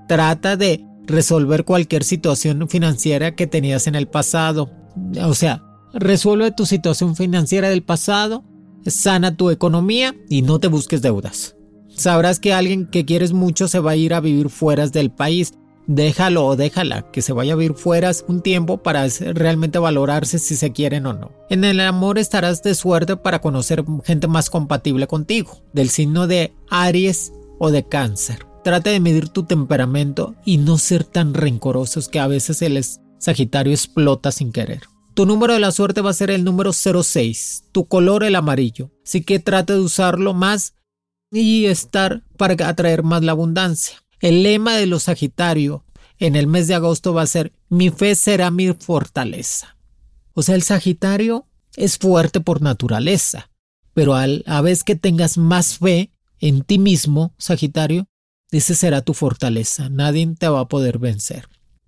Trata 0.08 0.58
de 0.58 0.86
resolver 1.06 1.66
cualquier 1.66 2.04
situación 2.04 2.68
financiera 2.70 3.36
que 3.36 3.48
tenías 3.48 3.88
en 3.88 3.96
el 3.96 4.08
pasado, 4.08 4.70
o 5.22 5.34
sea, 5.34 5.64
resuelve 5.94 6.52
tu 6.52 6.66
situación 6.66 7.16
financiera 7.16 7.70
del 7.70 7.84
pasado, 7.84 8.44
sana 8.86 9.36
tu 9.36 9.50
economía 9.50 10.16
y 10.30 10.42
no 10.42 10.60
te 10.60 10.68
busques 10.68 11.02
deudas. 11.02 11.56
Sabrás 11.96 12.40
que 12.40 12.54
alguien 12.54 12.88
que 12.88 13.06
quieres 13.06 13.34
mucho 13.34 13.68
se 13.68 13.80
va 13.80 13.92
a 13.92 13.96
ir 13.96 14.14
a 14.14 14.20
vivir 14.20 14.50
fuera 14.50 14.88
del 14.88 15.12
país. 15.12 15.54
Déjalo 15.86 16.46
o 16.46 16.56
déjala 16.56 17.12
que 17.12 17.22
se 17.22 17.34
vaya 17.34 17.54
a 17.54 17.56
vivir 17.58 17.76
fuera 17.76 18.10
un 18.28 18.42
tiempo 18.42 18.78
para 18.78 19.06
realmente 19.34 19.80
valorarse 19.80 20.40
si 20.40 20.56
se 20.56 20.72
quieren 20.72 21.06
o 21.06 21.14
no. 21.14 21.32
En 21.50 21.64
el 21.66 21.80
amor 21.82 22.18
estarás 22.18 22.64
de 22.64 22.74
suerte 22.74 23.18
para 23.18 23.42
conocer 23.42 23.84
gente 24.06 24.28
más 24.28 24.50
compatible 24.50 25.08
contigo, 25.08 25.62
del 25.74 25.90
signo 25.90 26.26
de 26.26 26.54
Aries 26.70 27.34
o 27.60 27.72
de 27.72 27.88
Cáncer. 27.88 28.46
Trata 28.64 28.92
de 28.92 29.00
medir 29.00 29.30
tu 29.30 29.44
temperamento 29.44 30.36
y 30.46 30.58
no 30.58 30.78
ser 30.78 31.04
tan 31.04 31.34
rencorosos 31.34 32.08
que 32.08 32.20
a 32.20 32.28
veces 32.28 32.62
el 32.62 32.84
Sagitario 33.20 33.74
explota 33.74 34.32
sin 34.32 34.52
querer. 34.52 34.84
Tu 35.14 35.26
número 35.26 35.54
de 35.54 35.60
la 35.60 35.72
suerte 35.72 36.02
va 36.02 36.10
a 36.10 36.14
ser 36.14 36.32
el 36.32 36.44
número 36.44 36.72
06, 36.74 37.66
tu 37.72 37.88
color 37.88 38.24
el 38.24 38.36
amarillo, 38.36 38.92
así 39.06 39.22
que 39.22 39.40
trata 39.40 39.74
de 39.74 39.80
usarlo 39.80 40.34
más 40.34 40.76
y 41.32 41.66
estar 41.66 42.24
para 42.38 42.56
atraer 42.68 43.04
más 43.04 43.22
la 43.24 43.34
abundancia. 43.34 43.98
El 44.22 44.44
lema 44.44 44.76
de 44.76 44.86
los 44.86 45.04
Sagitario 45.04 45.84
en 46.20 46.36
el 46.36 46.48
mes 46.48 46.68
de 46.68 46.76
agosto 46.76 47.14
va 47.14 47.24
a 47.24 47.28
ser 47.28 47.54
mi 47.70 47.90
fe 47.90 48.16
será 48.16 48.50
mi 48.50 48.74
fortaleza. 48.74 49.76
O 50.34 50.42
sea, 50.42 50.56
el 50.56 50.64
Sagitario 50.64 51.48
es 51.76 51.98
fuerte 51.98 52.40
por 52.40 52.62
naturaleza, 52.62 53.52
pero 53.94 54.16
a 54.16 54.26
la 54.28 54.62
vez 54.62 54.84
que 54.84 54.96
tengas 54.96 55.38
más 55.38 55.78
fe 55.80 56.13
en 56.48 56.64
ti 56.64 56.78
mismo, 56.78 57.34
Sagitario, 57.38 58.08
ese 58.52 58.76
será 58.76 59.02
tu 59.02 59.14
fortaleza, 59.14 59.88
nadie 59.90 60.28
te 60.38 60.50
va 60.50 60.60
a 60.60 60.68
poder 60.68 61.00
vencer. 61.00 61.48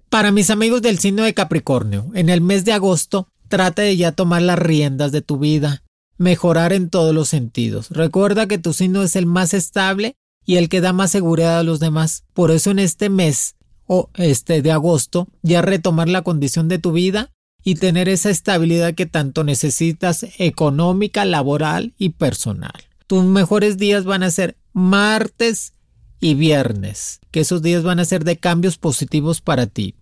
Para 0.10 0.32
mis 0.32 0.50
amigos 0.50 0.82
del 0.82 0.98
signo 0.98 1.24
de 1.24 1.34
Capricornio, 1.34 2.10
en 2.14 2.30
el 2.30 2.40
mes 2.40 2.64
de 2.64 2.72
agosto 2.72 3.28
trata 3.50 3.82
de 3.82 3.98
ya 3.98 4.14
tomar 4.14 4.42
las 4.42 4.58
riendas 4.58 5.12
de 5.12 5.22
tu 5.22 5.40
vida, 5.40 5.84
mejorar 6.18 6.72
en 6.72 6.90
todos 6.90 7.14
los 7.14 7.28
sentidos. 7.28 7.90
Recuerda 7.90 8.48
que 8.48 8.58
tu 8.58 8.72
signo 8.72 9.04
es 9.04 9.18
el 9.18 9.26
más 9.26 9.54
estable 9.54 10.16
y 10.46 10.56
el 10.56 10.70
que 10.70 10.80
da 10.80 10.94
más 10.94 11.12
seguridad 11.12 11.60
a 11.60 11.64
los 11.64 11.82
demás. 11.82 12.24
Por 12.34 12.52
eso 12.52 12.72
en 12.72 12.80
este 12.80 13.10
mes 13.10 13.56
o 13.88 14.10
este 14.14 14.62
de 14.62 14.72
agosto 14.72 15.28
ya 15.42 15.62
retomar 15.62 16.08
la 16.08 16.22
condición 16.22 16.70
de 16.70 16.80
tu 16.80 16.94
vida 16.94 17.34
y 17.62 17.76
tener 17.76 18.08
esa 18.08 18.30
estabilidad 18.30 18.94
que 18.94 19.06
tanto 19.06 19.44
necesitas 19.44 20.26
económica, 20.38 21.26
laboral 21.26 21.94
y 21.98 22.10
personal. 22.10 22.86
Tus 23.08 23.24
mejores 23.24 23.78
días 23.78 24.04
van 24.04 24.24
a 24.24 24.32
ser 24.32 24.58
martes 24.74 25.74
y 26.20 26.34
viernes, 26.34 27.20
que 27.30 27.42
esos 27.42 27.62
días 27.62 27.84
van 27.84 28.00
a 28.00 28.06
ser 28.06 28.24
de 28.24 28.38
cambios 28.38 28.78
positivos 28.78 29.42
para 29.42 29.68
ti. 29.68 29.96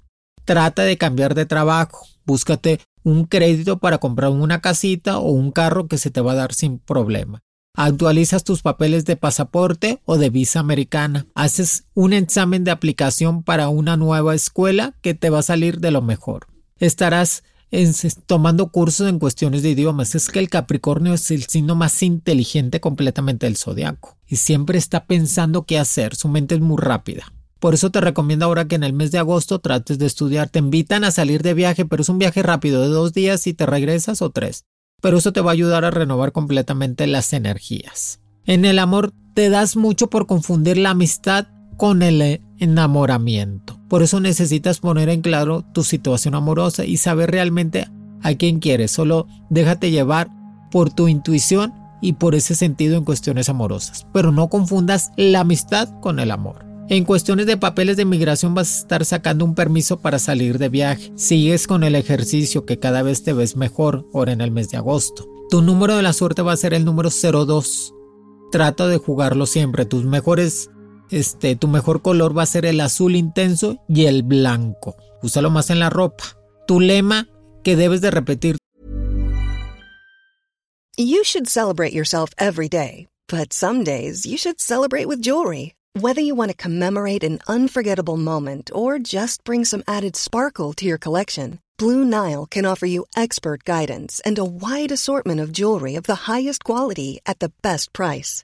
Trata 0.45 0.83
de 0.83 0.97
cambiar 0.97 1.35
de 1.35 1.45
trabajo, 1.45 2.07
búscate 2.25 2.79
un 3.03 3.25
crédito 3.25 3.79
para 3.79 3.97
comprar 3.97 4.31
una 4.31 4.61
casita 4.61 5.17
o 5.17 5.31
un 5.31 5.51
carro 5.51 5.87
que 5.87 5.97
se 5.97 6.11
te 6.11 6.21
va 6.21 6.31
a 6.31 6.35
dar 6.35 6.53
sin 6.53 6.79
problema. 6.79 7.41
Actualizas 7.75 8.45
tus 8.45 8.61
papeles 8.61 9.03
de 9.03 9.17
pasaporte 9.17 9.99
o 10.05 10.17
de 10.17 10.29
visa 10.29 10.61
americana. 10.61 11.25
Haces 11.33 11.85
un 11.93 12.13
examen 12.13 12.63
de 12.63 12.71
aplicación 12.71 13.43
para 13.43 13.67
una 13.67 13.97
nueva 13.97 14.35
escuela 14.35 14.93
que 15.01 15.13
te 15.13 15.29
va 15.29 15.39
a 15.39 15.43
salir 15.43 15.79
de 15.79 15.91
lo 15.91 16.01
mejor. 16.01 16.47
Estarás 16.77 17.43
tomando 18.25 18.67
cursos 18.67 19.09
en 19.09 19.19
cuestiones 19.19 19.63
de 19.63 19.71
idiomas. 19.71 20.15
Es 20.15 20.29
que 20.29 20.39
el 20.39 20.49
Capricornio 20.49 21.13
es 21.13 21.31
el 21.31 21.43
signo 21.43 21.75
más 21.75 22.01
inteligente 22.03 22.79
completamente 22.79 23.45
del 23.45 23.57
zodiaco 23.57 24.17
y 24.27 24.37
siempre 24.37 24.77
está 24.77 25.05
pensando 25.05 25.63
qué 25.63 25.79
hacer. 25.79 26.15
Su 26.15 26.29
mente 26.29 26.55
es 26.55 26.61
muy 26.61 26.77
rápida. 26.77 27.31
Por 27.59 27.73
eso 27.73 27.91
te 27.91 28.01
recomiendo 28.01 28.45
ahora 28.45 28.67
que 28.67 28.75
en 28.75 28.83
el 28.83 28.93
mes 28.93 29.11
de 29.11 29.19
agosto 29.19 29.59
trates 29.59 29.97
de 29.97 30.05
estudiar. 30.05 30.49
Te 30.49 30.59
invitan 30.59 31.03
a 31.03 31.11
salir 31.11 31.41
de 31.41 31.53
viaje, 31.53 31.85
pero 31.85 32.01
es 32.01 32.09
un 32.09 32.19
viaje 32.19 32.43
rápido 32.43 32.81
de 32.81 32.89
dos 32.89 33.13
días 33.13 33.47
y 33.47 33.53
te 33.53 33.65
regresas 33.65 34.21
o 34.21 34.29
tres. 34.31 34.65
Pero 35.01 35.17
eso 35.17 35.31
te 35.31 35.41
va 35.41 35.51
a 35.51 35.53
ayudar 35.53 35.85
a 35.85 35.91
renovar 35.91 36.31
completamente 36.31 37.07
las 37.07 37.31
energías. 37.31 38.19
En 38.45 38.65
el 38.65 38.79
amor 38.79 39.13
te 39.33 39.49
das 39.49 39.77
mucho 39.77 40.09
por 40.09 40.27
confundir 40.27 40.77
la 40.77 40.89
amistad 40.89 41.47
con 41.77 42.01
el 42.01 42.41
enamoramiento. 42.59 43.82
Por 43.93 44.01
eso 44.01 44.19
necesitas 44.19 44.79
poner 44.79 45.07
en 45.09 45.21
claro 45.21 45.63
tu 45.71 45.83
situación 45.83 46.33
amorosa 46.33 46.83
y 46.83 46.97
saber 46.97 47.29
realmente 47.29 47.87
a 48.23 48.33
quién 48.33 48.59
quieres. 48.59 48.89
Solo 48.89 49.27
déjate 49.51 49.91
llevar 49.91 50.31
por 50.71 50.91
tu 50.91 51.07
intuición 51.07 51.71
y 52.01 52.13
por 52.13 52.33
ese 52.33 52.55
sentido 52.55 52.97
en 52.97 53.05
cuestiones 53.05 53.49
amorosas. 53.49 54.07
Pero 54.11 54.31
no 54.31 54.49
confundas 54.49 55.11
la 55.15 55.41
amistad 55.41 55.89
con 56.01 56.17
el 56.17 56.31
amor. 56.31 56.65
En 56.89 57.03
cuestiones 57.03 57.45
de 57.45 57.55
papeles 57.55 57.95
de 57.95 58.05
migración 58.05 58.55
vas 58.55 58.73
a 58.73 58.79
estar 58.79 59.05
sacando 59.05 59.45
un 59.45 59.53
permiso 59.53 59.99
para 59.99 60.17
salir 60.17 60.57
de 60.57 60.69
viaje. 60.69 61.13
Sigues 61.15 61.67
con 61.67 61.83
el 61.83 61.93
ejercicio 61.93 62.65
que 62.65 62.79
cada 62.79 63.03
vez 63.03 63.21
te 63.21 63.33
ves 63.33 63.55
mejor 63.55 64.07
ahora 64.11 64.31
en 64.31 64.41
el 64.41 64.49
mes 64.49 64.71
de 64.71 64.77
agosto. 64.77 65.29
Tu 65.51 65.61
número 65.61 65.95
de 65.95 66.01
la 66.01 66.13
suerte 66.13 66.41
va 66.41 66.53
a 66.53 66.57
ser 66.57 66.73
el 66.73 66.83
número 66.83 67.11
02. 67.11 67.93
Trata 68.51 68.87
de 68.87 68.97
jugarlo 68.97 69.45
siempre. 69.45 69.85
Tus 69.85 70.03
mejores 70.03 70.71
este, 71.13 71.55
tu 71.55 71.67
mejor 71.67 72.01
color 72.01 72.37
va 72.37 72.43
a 72.43 72.47
ser 72.47 72.65
el 72.65 72.81
azul 72.81 73.15
intenso 73.15 73.77
y 73.87 74.05
el 74.05 74.23
blanco. 74.23 74.95
Úsalo 75.21 75.49
más 75.49 75.69
en 75.69 75.79
la 75.79 75.89
ropa. 75.89 76.23
Tu 76.67 76.79
lema 76.79 77.27
que 77.63 77.75
debes 77.75 78.01
de 78.01 78.11
repetir. 78.11 78.57
You 80.97 81.23
should 81.23 81.47
celebrate 81.47 81.93
yourself 81.93 82.31
every 82.37 82.69
day, 82.69 83.07
but 83.27 83.51
some 83.51 83.83
days 83.83 84.25
you 84.25 84.37
should 84.37 84.59
celebrate 84.59 85.07
with 85.07 85.21
jewelry. 85.21 85.73
Whether 85.99 86.21
you 86.21 86.35
want 86.35 86.51
to 86.51 86.57
commemorate 86.57 87.23
an 87.23 87.39
unforgettable 87.47 88.17
moment 88.17 88.71
or 88.73 88.99
just 88.99 89.43
bring 89.43 89.63
some 89.65 89.83
added 89.87 90.15
sparkle 90.15 90.73
to 90.73 90.85
your 90.85 90.97
collection, 90.97 91.59
Blue 91.77 92.03
Nile 92.03 92.45
can 92.45 92.65
offer 92.65 92.85
you 92.85 93.05
expert 93.15 93.63
guidance 93.63 94.19
and 94.25 94.37
a 94.37 94.45
wide 94.45 94.91
assortment 94.91 95.39
of 95.39 95.51
jewelry 95.51 95.95
of 95.95 96.03
the 96.03 96.31
highest 96.31 96.63
quality 96.63 97.19
at 97.25 97.39
the 97.39 97.51
best 97.61 97.93
price. 97.93 98.43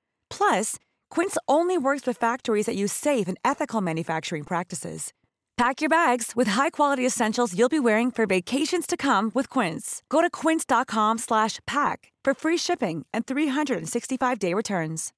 Plus, 0.31 0.77
Quince 1.11 1.37
only 1.47 1.77
works 1.77 2.07
with 2.07 2.17
factories 2.17 2.65
that 2.65 2.75
use 2.75 2.91
safe 2.91 3.27
and 3.27 3.37
ethical 3.43 3.81
manufacturing 3.81 4.43
practices. 4.43 5.13
Pack 5.57 5.81
your 5.81 5.89
bags 5.89 6.31
with 6.35 6.47
high-quality 6.47 7.05
essentials 7.05 7.55
you'll 7.55 7.69
be 7.69 7.79
wearing 7.79 8.09
for 8.09 8.25
vacations 8.25 8.87
to 8.87 8.97
come 8.97 9.29
with 9.35 9.47
Quince. 9.47 10.01
Go 10.09 10.21
to 10.21 10.29
quince.com/pack 10.31 12.11
for 12.25 12.33
free 12.33 12.57
shipping 12.57 13.05
and 13.13 13.25
365-day 13.25 14.55
returns. 14.55 15.11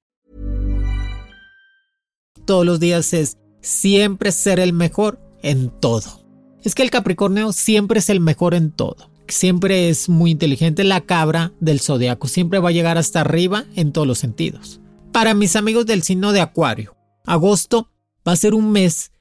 Todos 2.44 2.66
los 2.66 2.78
días 2.78 3.14
es 3.14 3.38
siempre 3.62 4.32
ser 4.32 4.60
el 4.60 4.74
mejor 4.74 5.18
en 5.42 5.70
todo. 5.80 6.20
Es 6.62 6.74
que 6.74 6.82
el 6.82 6.90
Capricornio 6.90 7.52
siempre 7.52 8.00
es 8.00 8.10
el 8.10 8.20
mejor 8.20 8.54
en 8.54 8.70
todo. 8.70 9.10
Siempre 9.28 9.88
es 9.88 10.10
muy 10.10 10.32
inteligente. 10.32 10.84
La 10.84 11.00
cabra 11.00 11.52
del 11.60 11.80
zodiaco 11.80 12.28
siempre 12.28 12.58
va 12.58 12.68
a 12.68 12.72
llegar 12.72 12.98
hasta 12.98 13.20
arriba 13.22 13.64
en 13.76 13.92
todos 13.92 14.06
los 14.06 14.18
sentidos. 14.18 14.80
Para 15.14 15.32
mis 15.32 15.54
amigos 15.54 15.86
del 15.86 16.02
signo 16.02 16.32
de 16.32 16.40
Acuario, 16.40 16.96
agosto 17.24 17.88
va 18.26 18.32
a 18.32 18.36
ser 18.36 18.52
un 18.52 18.72
mes 18.72 19.12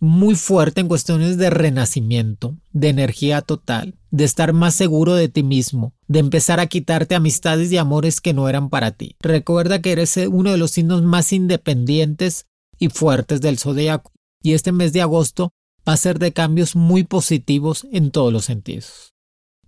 muy 0.00 0.36
fuerte 0.36 0.80
en 0.80 0.88
cuestiones 0.88 1.36
de 1.36 1.50
renacimiento, 1.50 2.56
de 2.72 2.88
energía 2.88 3.42
total, 3.42 3.98
de 4.10 4.24
estar 4.24 4.54
más 4.54 4.74
seguro 4.74 5.14
de 5.14 5.28
ti 5.28 5.42
mismo, 5.42 5.92
de 6.08 6.20
empezar 6.20 6.60
a 6.60 6.66
quitarte 6.66 7.14
amistades 7.14 7.70
y 7.70 7.76
amores 7.76 8.22
que 8.22 8.32
no 8.32 8.48
eran 8.48 8.70
para 8.70 8.92
ti. 8.92 9.16
Recuerda 9.20 9.82
que 9.82 9.92
eres 9.92 10.16
uno 10.16 10.50
de 10.50 10.56
los 10.56 10.70
signos 10.70 11.02
más 11.02 11.30
independientes 11.30 12.46
y 12.78 12.88
fuertes 12.88 13.42
del 13.42 13.58
zodiaco, 13.58 14.12
y 14.42 14.54
este 14.54 14.72
mes 14.72 14.94
de 14.94 15.02
agosto 15.02 15.52
va 15.86 15.92
a 15.92 15.98
ser 15.98 16.18
de 16.18 16.32
cambios 16.32 16.74
muy 16.74 17.04
positivos 17.04 17.86
en 17.92 18.12
todos 18.12 18.32
los 18.32 18.46
sentidos. 18.46 19.13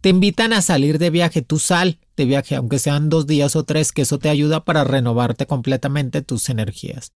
Te 0.00 0.11
invitan 0.11 0.53
a 0.53 0.62
salir 0.62 0.99
de 0.99 1.11
viaje, 1.11 1.43
tú 1.43 1.59
sal 1.59 1.99
de 2.17 2.25
viaje, 2.25 2.57
aunque 2.57 2.79
sean 2.79 3.09
dos 3.09 3.26
días 3.26 3.57
o 3.57 3.65
tres, 3.65 3.93
que 3.93 4.03
eso 4.03 4.19
te 4.19 4.29
ayuda 4.29 4.65
para 4.65 4.85
renovarte 4.85 5.47
completamente 5.47 6.23
tus 6.23 6.49
energías. 6.49 7.12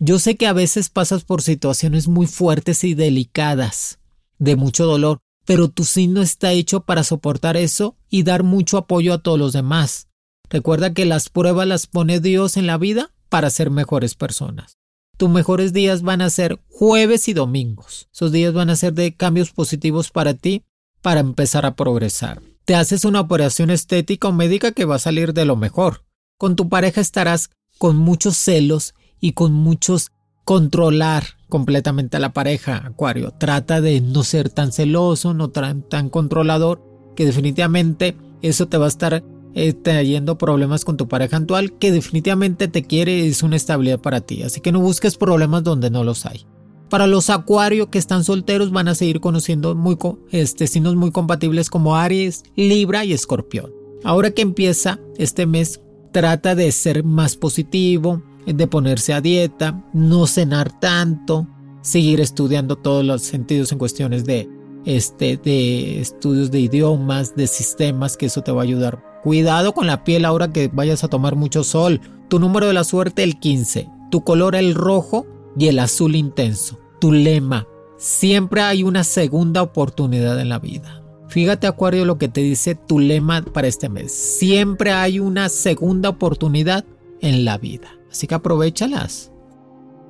Yo 0.00 0.18
sé 0.18 0.36
que 0.36 0.46
a 0.46 0.52
veces 0.52 0.88
pasas 0.88 1.24
por 1.24 1.42
situaciones 1.42 2.08
muy 2.08 2.26
fuertes 2.26 2.84
y 2.84 2.94
delicadas, 2.94 4.00
de 4.38 4.56
mucho 4.56 4.86
dolor, 4.86 5.20
pero 5.46 5.68
tu 5.68 5.84
signo 5.84 6.22
está 6.22 6.52
hecho 6.52 6.80
para 6.80 7.04
soportar 7.04 7.56
eso 7.56 7.96
y 8.10 8.22
dar 8.22 8.42
mucho 8.42 8.78
apoyo 8.78 9.14
a 9.14 9.18
todos 9.18 9.38
los 9.38 9.52
demás. 9.52 10.08
Recuerda 10.50 10.92
que 10.92 11.04
las 11.04 11.28
pruebas 11.28 11.66
las 11.66 11.86
pone 11.86 12.20
Dios 12.20 12.56
en 12.56 12.66
la 12.66 12.78
vida 12.78 13.12
para 13.28 13.50
ser 13.50 13.70
mejores 13.70 14.14
personas. 14.14 14.78
Tus 15.16 15.30
mejores 15.30 15.72
días 15.72 16.02
van 16.02 16.22
a 16.22 16.30
ser 16.30 16.60
jueves 16.68 17.28
y 17.28 17.34
domingos. 17.34 18.08
Esos 18.12 18.32
días 18.32 18.52
van 18.52 18.70
a 18.70 18.76
ser 18.76 18.94
de 18.94 19.14
cambios 19.14 19.52
positivos 19.52 20.10
para 20.10 20.34
ti 20.34 20.64
para 21.04 21.20
empezar 21.20 21.66
a 21.66 21.76
progresar. 21.76 22.40
Te 22.64 22.74
haces 22.74 23.04
una 23.04 23.20
operación 23.20 23.68
estética 23.68 24.28
o 24.28 24.32
médica 24.32 24.72
que 24.72 24.86
va 24.86 24.94
a 24.94 24.98
salir 24.98 25.34
de 25.34 25.44
lo 25.44 25.54
mejor. 25.54 26.02
Con 26.38 26.56
tu 26.56 26.70
pareja 26.70 27.02
estarás 27.02 27.50
con 27.76 27.96
muchos 27.98 28.38
celos 28.38 28.94
y 29.20 29.32
con 29.32 29.52
muchos 29.52 30.12
controlar 30.46 31.24
completamente 31.50 32.16
a 32.16 32.20
la 32.20 32.32
pareja, 32.32 32.86
Acuario. 32.86 33.32
Trata 33.32 33.82
de 33.82 34.00
no 34.00 34.22
ser 34.24 34.48
tan 34.48 34.72
celoso, 34.72 35.34
no 35.34 35.50
tan, 35.50 35.82
controlador, 36.08 36.82
que 37.14 37.26
definitivamente 37.26 38.16
eso 38.40 38.68
te 38.68 38.78
va 38.78 38.86
a 38.86 38.88
estar 38.88 39.22
eh, 39.54 39.74
trayendo 39.74 40.38
problemas 40.38 40.86
con 40.86 40.96
tu 40.96 41.06
pareja 41.06 41.36
actual, 41.36 41.76
que 41.76 41.92
definitivamente 41.92 42.66
te 42.66 42.84
quiere 42.84 43.18
y 43.18 43.28
es 43.28 43.42
una 43.42 43.56
estabilidad 43.56 44.00
para 44.00 44.22
ti. 44.22 44.42
Así 44.42 44.62
que 44.62 44.72
no 44.72 44.80
busques 44.80 45.18
problemas 45.18 45.64
donde 45.64 45.90
no 45.90 46.02
los 46.02 46.24
hay. 46.24 46.46
Para 46.90 47.06
los 47.06 47.30
acuarios 47.30 47.88
que 47.88 47.98
están 47.98 48.24
solteros 48.24 48.70
van 48.70 48.88
a 48.88 48.94
seguir 48.94 49.20
conociendo 49.20 49.74
muy, 49.74 49.96
este, 50.30 50.66
signos 50.66 50.96
muy 50.96 51.10
compatibles 51.10 51.70
como 51.70 51.96
Aries, 51.96 52.44
Libra 52.56 53.04
y 53.04 53.12
Escorpión. 53.12 53.72
Ahora 54.04 54.30
que 54.30 54.42
empieza 54.42 55.00
este 55.16 55.46
mes, 55.46 55.80
trata 56.12 56.54
de 56.54 56.70
ser 56.72 57.02
más 57.02 57.36
positivo, 57.36 58.22
de 58.46 58.66
ponerse 58.66 59.14
a 59.14 59.20
dieta, 59.20 59.82
no 59.92 60.26
cenar 60.26 60.78
tanto, 60.78 61.48
seguir 61.80 62.20
estudiando 62.20 62.76
todos 62.76 63.04
los 63.04 63.22
sentidos 63.22 63.72
en 63.72 63.78
cuestiones 63.78 64.24
de, 64.24 64.48
este, 64.84 65.38
de 65.38 66.00
estudios 66.00 66.50
de 66.50 66.60
idiomas, 66.60 67.34
de 67.34 67.46
sistemas, 67.46 68.16
que 68.16 68.26
eso 68.26 68.42
te 68.42 68.52
va 68.52 68.60
a 68.60 68.64
ayudar. 68.64 69.02
Cuidado 69.22 69.72
con 69.72 69.86
la 69.86 70.04
piel 70.04 70.24
ahora 70.26 70.52
que 70.52 70.68
vayas 70.68 71.02
a 71.02 71.08
tomar 71.08 71.34
mucho 71.34 71.64
sol. 71.64 72.00
Tu 72.28 72.38
número 72.38 72.66
de 72.66 72.74
la 72.74 72.84
suerte 72.84 73.22
el 73.22 73.38
15, 73.40 73.88
tu 74.10 74.22
color 74.22 74.54
el 74.54 74.74
rojo 74.74 75.26
y 75.58 75.68
el 75.68 75.78
azul 75.78 76.16
intenso. 76.16 76.78
Tu 77.00 77.12
lema, 77.12 77.66
siempre 77.96 78.62
hay 78.62 78.82
una 78.82 79.04
segunda 79.04 79.62
oportunidad 79.62 80.40
en 80.40 80.48
la 80.48 80.58
vida. 80.58 81.02
Fíjate 81.28 81.66
Acuario 81.66 82.04
lo 82.04 82.18
que 82.18 82.28
te 82.28 82.42
dice 82.42 82.74
tu 82.74 82.98
lema 82.98 83.42
para 83.42 83.66
este 83.66 83.88
mes. 83.88 84.12
Siempre 84.12 84.92
hay 84.92 85.18
una 85.18 85.48
segunda 85.48 86.10
oportunidad 86.10 86.84
en 87.20 87.44
la 87.44 87.58
vida. 87.58 87.88
Así 88.10 88.26
que 88.26 88.34
aprovechalas. 88.34 89.32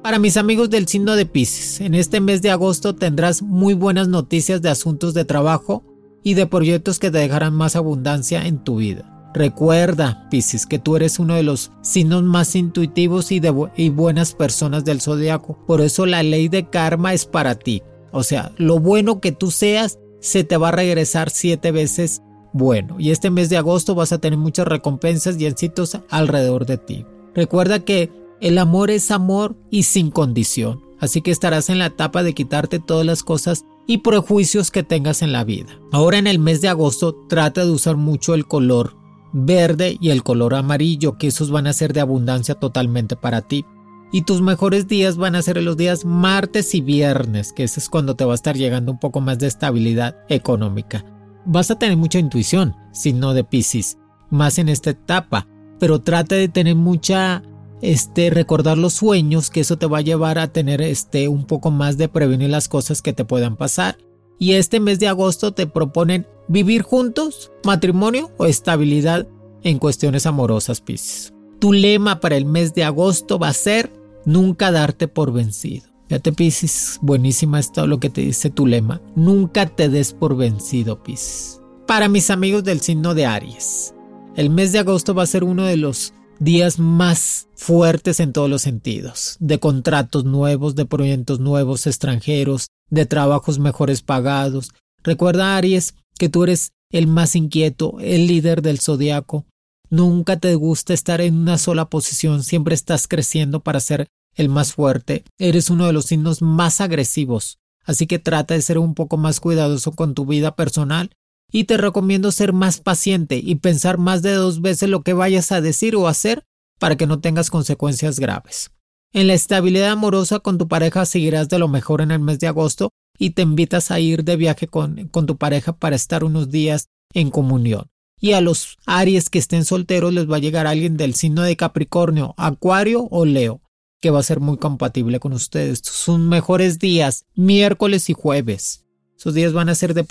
Para 0.03 0.19
mis 0.19 0.37
amigos 0.37 0.69
del 0.69 0.87
signo 0.87 1.17
de 1.17 1.25
Pisces, 1.25 1.81
en 1.81 1.95
este 1.95 2.21
mes 2.21 2.43
de 2.43 2.51
agosto 2.51 2.95
tendrás 2.95 3.41
muy 3.41 3.73
buenas 3.73 4.09
noticias 4.09 4.61
de 4.61 4.69
asuntos 4.69 5.15
de 5.15 5.25
trabajo 5.25 5.83
y 6.23 6.35
de 6.35 6.47
proyectos 6.47 6.99
que 6.99 7.11
te 7.11 7.19
dejarán 7.19 7.55
más 7.55 7.75
abundancia 7.75 8.47
en 8.47 8.63
tu 8.63 8.77
vida. 8.77 9.14
Recuerda, 9.35 10.29
Pisces, 10.31 10.65
que 10.65 10.79
tú 10.79 10.95
eres 10.95 11.19
uno 11.19 11.35
de 11.35 11.43
los 11.43 11.73
signos 11.83 12.23
más 12.23 12.55
intuitivos 12.55 13.33
y, 13.33 13.41
de 13.41 13.53
y 13.77 13.89
buenas 13.89 14.33
personas 14.33 14.85
del 14.85 15.01
zodiaco. 15.01 15.59
Por 15.67 15.81
eso 15.81 16.07
la 16.07 16.23
ley 16.23 16.49
de 16.49 16.71
karma 16.71 17.13
es 17.13 17.27
para 17.27 17.57
ti. 17.57 17.83
O 18.13 18.23
sea, 18.23 18.53
lo 18.59 18.79
bueno 18.79 19.21
que 19.21 19.33
tú 19.33 19.51
seas 19.51 19.99
se 20.21 20.45
te 20.45 20.57
va 20.57 20.69
a 20.69 20.73
regresar 20.73 21.31
siete 21.31 21.73
veces 21.73 22.23
bueno. 22.53 22.95
Y 23.01 23.11
este 23.11 23.31
mes 23.31 23.51
de 23.51 23.57
agosto 23.57 23.97
vas 23.97 24.13
a 24.13 24.19
tener 24.19 24.39
muchas 24.39 24.69
recompensas 24.69 25.37
y 25.41 25.47
éxitos 25.47 25.99
alrededor 26.11 26.65
de 26.65 26.79
ti. 26.79 27.05
Recuerda 27.35 27.81
que 27.81 28.13
el 28.41 28.57
amor 28.57 28.93
es 28.93 29.11
amor 29.11 29.57
y 29.69 29.83
sin 29.83 30.13
condición, 30.13 30.81
así 31.01 31.23
que 31.23 31.33
estarás 31.33 31.71
en 31.71 31.81
la 31.81 31.87
etapa 31.87 32.23
de 32.23 32.35
quitarte 32.35 32.79
todas 32.79 33.05
las 33.05 33.25
cosas 33.25 33.65
y 33.89 33.99
prejuicios 33.99 34.71
que 34.71 34.85
tengas 34.85 35.23
en 35.23 35.33
la 35.33 35.43
vida. 35.43 35.77
Ahora 35.91 36.19
en 36.19 36.29
el 36.29 36.39
mes 36.39 36.61
de 36.61 36.69
agosto 36.69 37.27
trata 37.29 37.65
de 37.65 37.73
usar 37.73 37.97
mucho 37.97 38.35
el 38.35 38.47
color 38.47 39.04
verde 39.35 39.99
y 40.01 40.11
el 40.11 40.23
color 40.23 40.55
amarillo, 40.55 41.19
que 41.19 41.27
esos 41.27 41.51
van 41.51 41.67
a 41.67 41.73
ser 41.73 41.93
de 41.93 42.01
abundancia 42.01 42.55
totalmente 42.55 43.17
para 43.17 43.43
ti. 43.43 43.67
Y 44.13 44.23
tus 44.23 44.41
mejores 44.41 44.87
días 44.87 45.17
van 45.17 45.35
a 45.35 45.43
ser 45.43 45.61
los 45.61 45.77
días 45.77 46.05
martes 46.05 46.75
y 46.75 46.81
viernes, 46.81 47.53
que 47.53 47.65
ese 47.65 47.81
es 47.81 47.89
cuando 47.91 48.15
te 48.15 48.25
va 48.25 48.33
a 48.33 48.37
estar 48.37 48.57
llegando 48.57 48.93
un 48.93 49.01
poco 49.01 49.21
más 49.21 49.39
de 49.41 49.49
estabilidad 49.49 50.17
económica. 50.29 51.05
Vas 51.45 51.71
a 51.71 51.79
tener 51.79 51.97
mucha 51.97 52.21
intuición, 52.21 52.77
si 52.93 53.13
no 53.13 53.35
de 53.35 53.43
Pisces, 53.43 53.99
más 54.31 54.59
en 54.59 54.69
esta 54.69 54.91
etapa, 54.91 55.49
pero 55.81 56.01
trata 56.01 56.37
de 56.37 56.49
tener 56.49 56.77
mucha 56.77 57.43
este, 57.83 58.31
recordar 58.31 58.79
los 58.79 58.95
sueños, 58.95 59.51
que 59.51 59.61
eso 59.61 59.77
te 59.77 59.87
va 59.87 59.99
a 59.99 60.03
llevar 60.03 60.39
a 60.39 60.49
tener 60.49 60.81
este, 60.81 61.27
un 61.27 61.45
poco 61.45 61.73
más 61.73 61.99
de 61.99 62.09
prevenir 62.09 62.51
las 62.51 62.69
cosas 62.69 63.03
que 63.03 63.13
te 63.13 63.25
puedan 63.25 63.57
pasar. 63.57 63.99
Y 64.39 64.53
este 64.53 64.81
mes 64.81 64.99
de 64.99 65.09
agosto 65.09 65.53
te 65.53 65.67
proponen 65.67 66.27
vivir 66.49 66.83
juntos, 66.83 67.53
matrimonio 67.65 68.31
o 68.37 68.47
estabilidad 68.47 69.27
en 69.63 69.79
cuestiones 69.79 70.27
amorosas, 70.27 70.81
Pisces. 70.81 71.33
Tu 71.59 71.73
lema 71.73 72.21
para 72.21 72.37
el 72.37 72.45
mes 72.45 72.75
de 72.75 72.85
agosto 72.85 73.39
va 73.39 73.49
a 73.49 73.55
ser 73.55 73.93
nunca 74.25 74.71
darte 74.71 75.09
por 75.09 75.33
vencido. 75.33 75.87
Fíjate, 76.09 76.33
Pisces, 76.33 76.99
buenísima 77.01 77.59
esto 77.59 77.87
lo 77.87 77.99
que 77.99 78.11
te 78.11 78.21
dice 78.21 78.51
tu 78.51 78.67
lema. 78.67 79.01
Nunca 79.17 79.67
te 79.67 79.89
des 79.89 80.13
por 80.13 80.37
vencido, 80.37 81.03
Pisces. 81.03 81.61
Para 81.87 82.09
mis 82.09 82.31
amigos 82.31 82.65
del 82.65 82.81
signo 82.81 83.15
de 83.15 83.27
Aries, 83.27 83.95
el 84.37 84.51
mes 84.51 84.73
de 84.73 84.81
agosto 84.81 85.15
va 85.15 85.23
a 85.23 85.27
ser 85.27 85.45
uno 85.45 85.65
de 85.65 85.77
los 85.77 86.13
días 86.39 86.79
más 86.79 87.49
fuertes 87.55 88.21
en 88.21 88.33
todos 88.33 88.51
los 88.51 88.63
sentidos, 88.63 89.37
de 89.41 89.59
contratos 89.59 90.25
nuevos, 90.25 90.75
de 90.75 90.87
proyectos 90.87 91.41
nuevos 91.41 91.87
extranjeros, 91.87 92.69
de 92.91 93.07
trabajos 93.07 93.59
mejores 93.59 94.03
pagados. 94.03 94.73
Recuerda, 95.03 95.57
Aries, 95.57 95.95
que 96.19 96.29
tú 96.29 96.45
eres 96.45 96.73
el 96.91 97.07
más 97.07 97.35
inquieto, 97.37 97.97
el 98.01 98.27
líder 98.27 98.63
del 98.63 98.81
zodiaco. 98.81 99.47
Nunca 99.91 100.39
te 100.39 100.55
gusta 100.55 100.95
estar 100.95 101.21
en 101.21 101.37
una 101.37 101.59
sola 101.59 101.91
posición, 101.91 102.43
siempre 102.43 102.75
estás 102.75 103.07
creciendo 103.09 103.61
para 103.61 103.81
ser 103.81 104.07
el 104.35 104.49
más 104.49 104.73
fuerte. 104.73 105.25
Eres 105.39 105.71
uno 105.71 105.87
de 105.87 105.93
los 105.93 106.07
signos 106.07 106.43
más 106.43 106.81
agresivos, 106.81 107.59
así 107.85 108.07
que 108.07 108.19
trata 108.19 108.55
de 108.55 108.63
ser 108.63 108.79
un 108.79 108.95
poco 108.95 109.17
más 109.17 109.41
cuidadoso 109.41 109.93
con 109.93 110.15
tu 110.15 110.27
vida 110.27 110.57
personal 110.57 111.11
y 111.53 111.65
te 111.65 111.77
recomiendo 111.77 112.33
ser 112.33 112.53
más 112.53 112.81
paciente 112.81 113.41
y 113.43 113.55
pensar 113.57 113.99
más 113.99 114.23
de 114.23 114.33
dos 114.33 114.61
veces 114.61 114.89
lo 114.89 115.03
que 115.03 115.13
vayas 115.13 115.53
a 115.53 115.61
decir 115.61 115.95
o 115.95 116.09
hacer 116.09 116.45
para 116.81 116.97
que 116.97 117.07
no 117.07 117.21
tengas 117.21 117.51
consecuencias 117.51 118.19
graves. 118.19 118.73
En 119.15 119.29
la 119.29 119.35
estabilidad 119.35 119.93
amorosa 119.93 120.41
con 120.41 120.59
tu 120.59 120.67
pareja 120.67 121.07
seguirás 121.07 121.49
de 121.49 121.61
lo 121.61 121.69
mejor 121.69 122.01
en 122.01 122.11
el 122.11 122.19
mes 122.19 122.41
de 122.41 122.49
agosto 122.49 122.91
y 123.17 123.31
te 123.31 123.43
invitas 123.43 123.93
a 123.93 124.01
ir 124.01 124.25
de 124.25 124.35
viaje 124.35 124.67
con, 124.67 125.07
con 125.07 125.25
tu 125.27 125.37
pareja 125.37 125.73
para 125.73 125.95
estar 125.95 126.25
unos 126.25 126.51
días 126.51 126.89
en 127.13 127.31
comunión. 127.31 127.87
Y 128.21 128.33
a 128.33 128.41
los 128.41 128.77
Aries 128.87 129.31
que 129.31 129.39
estén 129.39 129.65
solteros 129.65 130.13
les 130.13 130.29
va 130.29 130.37
a 130.37 130.41
llegar 130.41 130.67
alguien 130.67 130.97
del 130.97 131.15
signo 131.15 131.43
de 131.43 131.55
Capricornio, 131.57 132.35
Acuario 132.37 133.07
o 133.09 133.25
Leo, 133.25 133.63
que 134.01 134.11
va 134.11 134.19
a 134.19 134.25
ser 134.25 134.41
muy 134.41 134.57
compatible 134.57 135.21
con 135.21 135.33
ustedes. 135.33 135.79
Sus 135.85 136.19
mejores 136.19 136.81
días, 136.81 137.25
miércoles 137.37 138.11
y 138.11 138.15
jueves. 138.15 138.85
Esos 139.17 139.33
días 139.33 139.53
van 139.53 139.69
a 139.69 139.77
ser 139.77 139.95
de, 139.95 140.05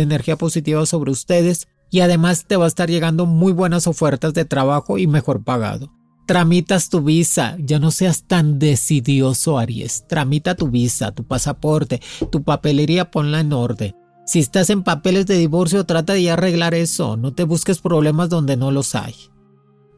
energía 0.00 0.36
positiva 0.36 0.86
sobre 0.86 1.10
ustedes 1.10 1.68
y 1.90 2.00
además 2.00 2.46
te 2.46 2.56
va 2.56 2.64
a 2.64 2.68
estar 2.68 2.88
llegando 2.88 3.26
muy 3.26 3.52
buenas 3.52 3.86
ofertas 3.86 4.32
de 4.32 4.46
trabajo 4.46 4.96
y 4.96 5.06
mejor 5.06 5.44
pagado. 5.44 5.97
Tramitas 6.28 6.90
tu 6.90 7.00
visa, 7.00 7.56
ya 7.58 7.78
no 7.78 7.90
seas 7.90 8.24
tan 8.24 8.58
decidioso 8.58 9.58
Aries. 9.58 10.04
Tramita 10.06 10.54
tu 10.54 10.68
visa, 10.68 11.10
tu 11.10 11.24
pasaporte, 11.24 12.02
tu 12.30 12.44
papelería, 12.44 13.10
ponla 13.10 13.40
en 13.40 13.54
orden. 13.54 13.96
Si 14.26 14.38
estás 14.38 14.68
en 14.68 14.82
papeles 14.82 15.26
de 15.26 15.38
divorcio, 15.38 15.86
trata 15.86 16.12
de 16.12 16.30
arreglar 16.30 16.74
eso, 16.74 17.16
no 17.16 17.34
te 17.34 17.44
busques 17.44 17.80
problemas 17.80 18.28
donde 18.28 18.58
no 18.58 18.70
los 18.70 18.94
hay. 18.94 19.14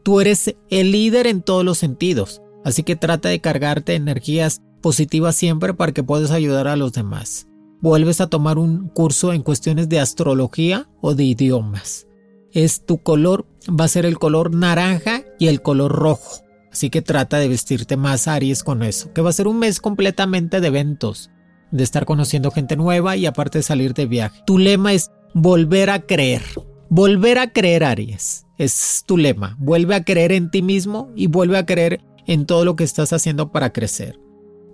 Tú 0.04 0.20
eres 0.20 0.54
el 0.70 0.92
líder 0.92 1.26
en 1.26 1.42
todos 1.42 1.64
los 1.64 1.78
sentidos, 1.78 2.40
así 2.64 2.84
que 2.84 2.94
trata 2.94 3.28
de 3.28 3.40
cargarte 3.40 3.96
energías 3.96 4.62
positivas 4.80 5.34
siempre 5.34 5.74
para 5.74 5.92
que 5.92 6.04
puedas 6.04 6.30
ayudar 6.30 6.68
a 6.68 6.76
los 6.76 6.92
demás 6.92 7.48
vuelves 7.80 8.20
a 8.20 8.26
tomar 8.28 8.58
un 8.58 8.88
curso 8.88 9.32
en 9.32 9.42
cuestiones 9.42 9.88
de 9.88 10.00
astrología 10.00 10.88
o 11.00 11.14
de 11.14 11.24
idiomas. 11.24 12.06
Es 12.52 12.84
tu 12.84 12.98
color, 12.98 13.46
va 13.68 13.84
a 13.84 13.88
ser 13.88 14.06
el 14.06 14.18
color 14.18 14.54
naranja 14.54 15.19
y 15.40 15.48
el 15.48 15.62
color 15.62 15.90
rojo. 15.90 16.44
Así 16.70 16.88
que 16.88 17.02
trata 17.02 17.38
de 17.38 17.48
vestirte 17.48 17.96
más 17.96 18.28
Aries 18.28 18.62
con 18.62 18.84
eso, 18.84 19.12
que 19.12 19.22
va 19.22 19.30
a 19.30 19.32
ser 19.32 19.48
un 19.48 19.58
mes 19.58 19.80
completamente 19.80 20.60
de 20.60 20.68
eventos, 20.68 21.30
de 21.72 21.82
estar 21.82 22.04
conociendo 22.04 22.52
gente 22.52 22.76
nueva 22.76 23.16
y 23.16 23.26
aparte 23.26 23.58
de 23.58 23.64
salir 23.64 23.92
de 23.94 24.06
viaje. 24.06 24.40
Tu 24.46 24.58
lema 24.58 24.92
es 24.92 25.10
volver 25.34 25.90
a 25.90 26.02
creer. 26.02 26.42
Volver 26.88 27.38
a 27.38 27.52
creer, 27.52 27.82
Aries. 27.82 28.46
Es 28.58 29.02
tu 29.06 29.16
lema. 29.16 29.56
Vuelve 29.58 29.96
a 29.96 30.04
creer 30.04 30.30
en 30.30 30.50
ti 30.50 30.62
mismo 30.62 31.10
y 31.16 31.26
vuelve 31.26 31.58
a 31.58 31.66
creer 31.66 32.00
en 32.26 32.46
todo 32.46 32.64
lo 32.64 32.76
que 32.76 32.84
estás 32.84 33.12
haciendo 33.12 33.50
para 33.50 33.72
crecer. 33.72 34.20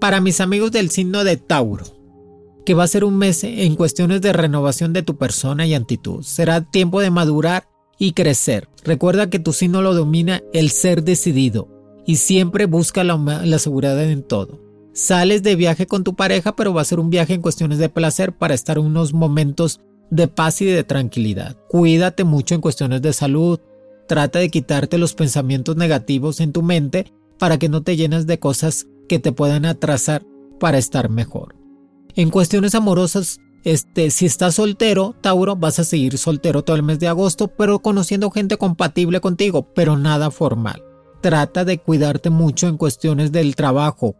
Para 0.01 0.21
mis 0.21 0.41
amigos 0.41 0.73
del 0.73 0.91
signo 0.91 1.25
de 1.25 1.37
Tauro, 1.39 1.85
que 2.67 2.75
va 2.75 2.85
a 2.85 2.89
ser 2.89 3.05
un 3.05 3.17
mes 3.17 3.45
en 3.45 3.77
cuestiones 3.77 4.21
de 4.21 4.33
renovación 4.33 4.93
de 4.93 5.03
tu 5.03 5.17
persona 5.17 5.67
y 5.67 5.75
actitud. 5.75 6.23
Será 6.23 6.63
tiempo 6.63 7.01
de 7.01 7.11
madurar 7.11 7.69
y 7.99 8.13
crecer. 8.13 8.69
Recuerda 8.87 9.29
que 9.29 9.41
tu 9.41 9.53
signo 9.53 9.83
lo 9.83 9.95
domina 9.95 10.43
el 10.53 10.71
ser 10.71 11.03
decidido 11.03 11.69
y 12.07 12.17
siempre 12.17 12.67
busca 12.67 13.03
la, 13.03 13.59
seguridad 13.59 14.01
en 14.01 14.23
todo. 14.23 14.61
Sales 14.93 15.43
de 15.43 15.57
viaje 15.57 15.87
con 15.87 16.05
tu 16.05 16.15
pareja, 16.15 16.55
pero 16.55 16.73
va 16.73 16.83
a 16.83 16.87
ser 16.87 17.01
un 17.01 17.11
viaje 17.11 17.35
en 17.35 17.43
cuestiones 17.43 17.79
de 17.79 17.89
placer 17.89 18.33
para 18.33 18.55
estar 18.55 18.79
unos 18.79 19.13
momentos 19.13 19.81
de 20.11 20.29
paz 20.29 20.63
y 20.63 20.67
de 20.67 20.85
tranquilidad. 20.85 21.57
Cuídate 21.69 22.23
mucho 22.23 22.55
en 22.55 22.61
cuestiones 22.61 23.03
de 23.03 23.13
salud. 23.13 23.59
Trata 24.07 24.39
de 24.39 24.51
quitarte 24.51 24.99
los 24.99 25.15
pensamientos 25.15 25.75
negativos 25.77 26.39
en 26.39 26.53
tu 26.53 26.63
mente 26.63 27.13
para 27.41 27.59
que 27.59 27.69
no 27.69 27.83
te 27.83 27.97
llenes 27.97 28.29
de 28.29 28.39
cosas 28.39 28.87
que 29.09 29.19
te 29.19 29.33
puedan 29.33 29.65
atrasar 29.65 30.25
para 30.61 30.79
estar 30.79 31.11
mejor. 31.11 31.57
En 32.15 32.31
cuestiones 32.31 32.77
amorosas, 32.77 33.41
este, 33.67 34.11
si 34.13 34.27
estás 34.27 34.55
soltero, 34.55 35.17
Tauro, 35.21 35.57
vas 35.57 35.81
a 35.81 35.85
seguir 35.85 36.19
soltero 36.19 36.63
todo 36.63 36.77
el 36.77 36.85
mes 36.85 37.01
de 37.01 37.09
agosto, 37.09 37.49
pero 37.49 37.81
conociendo 37.81 38.31
gente 38.31 38.59
compatible 38.59 39.21
contigo, 39.21 39.73
pero 39.75 39.97
nada 39.97 40.31
formal. 40.31 40.85
Trata 41.21 41.65
de 41.65 41.79
cuidarte 41.79 42.31
mucho 42.31 42.69
en 42.69 42.77
cuestiones 42.77 43.33
del 43.33 43.57
trabajo. 43.57 44.15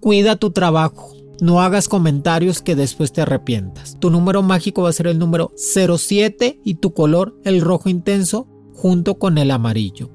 Cuida 0.00 0.36
tu 0.36 0.50
trabajo. 0.50 1.14
No 1.40 1.62
hagas 1.62 1.88
comentarios 1.88 2.60
que 2.60 2.76
después 2.76 3.10
te 3.10 3.22
arrepientas. 3.22 3.96
Tu 3.98 4.10
número 4.10 4.42
mágico 4.42 4.82
va 4.82 4.90
a 4.90 4.92
ser 4.92 5.06
el 5.06 5.18
número 5.18 5.50
07 5.56 6.60
y 6.62 6.74
tu 6.74 6.92
color 6.92 7.40
el 7.44 7.62
rojo 7.62 7.88
intenso 7.88 8.48
junto 8.74 9.18
con 9.18 9.38
el 9.38 9.50
amarillo. 9.50 10.10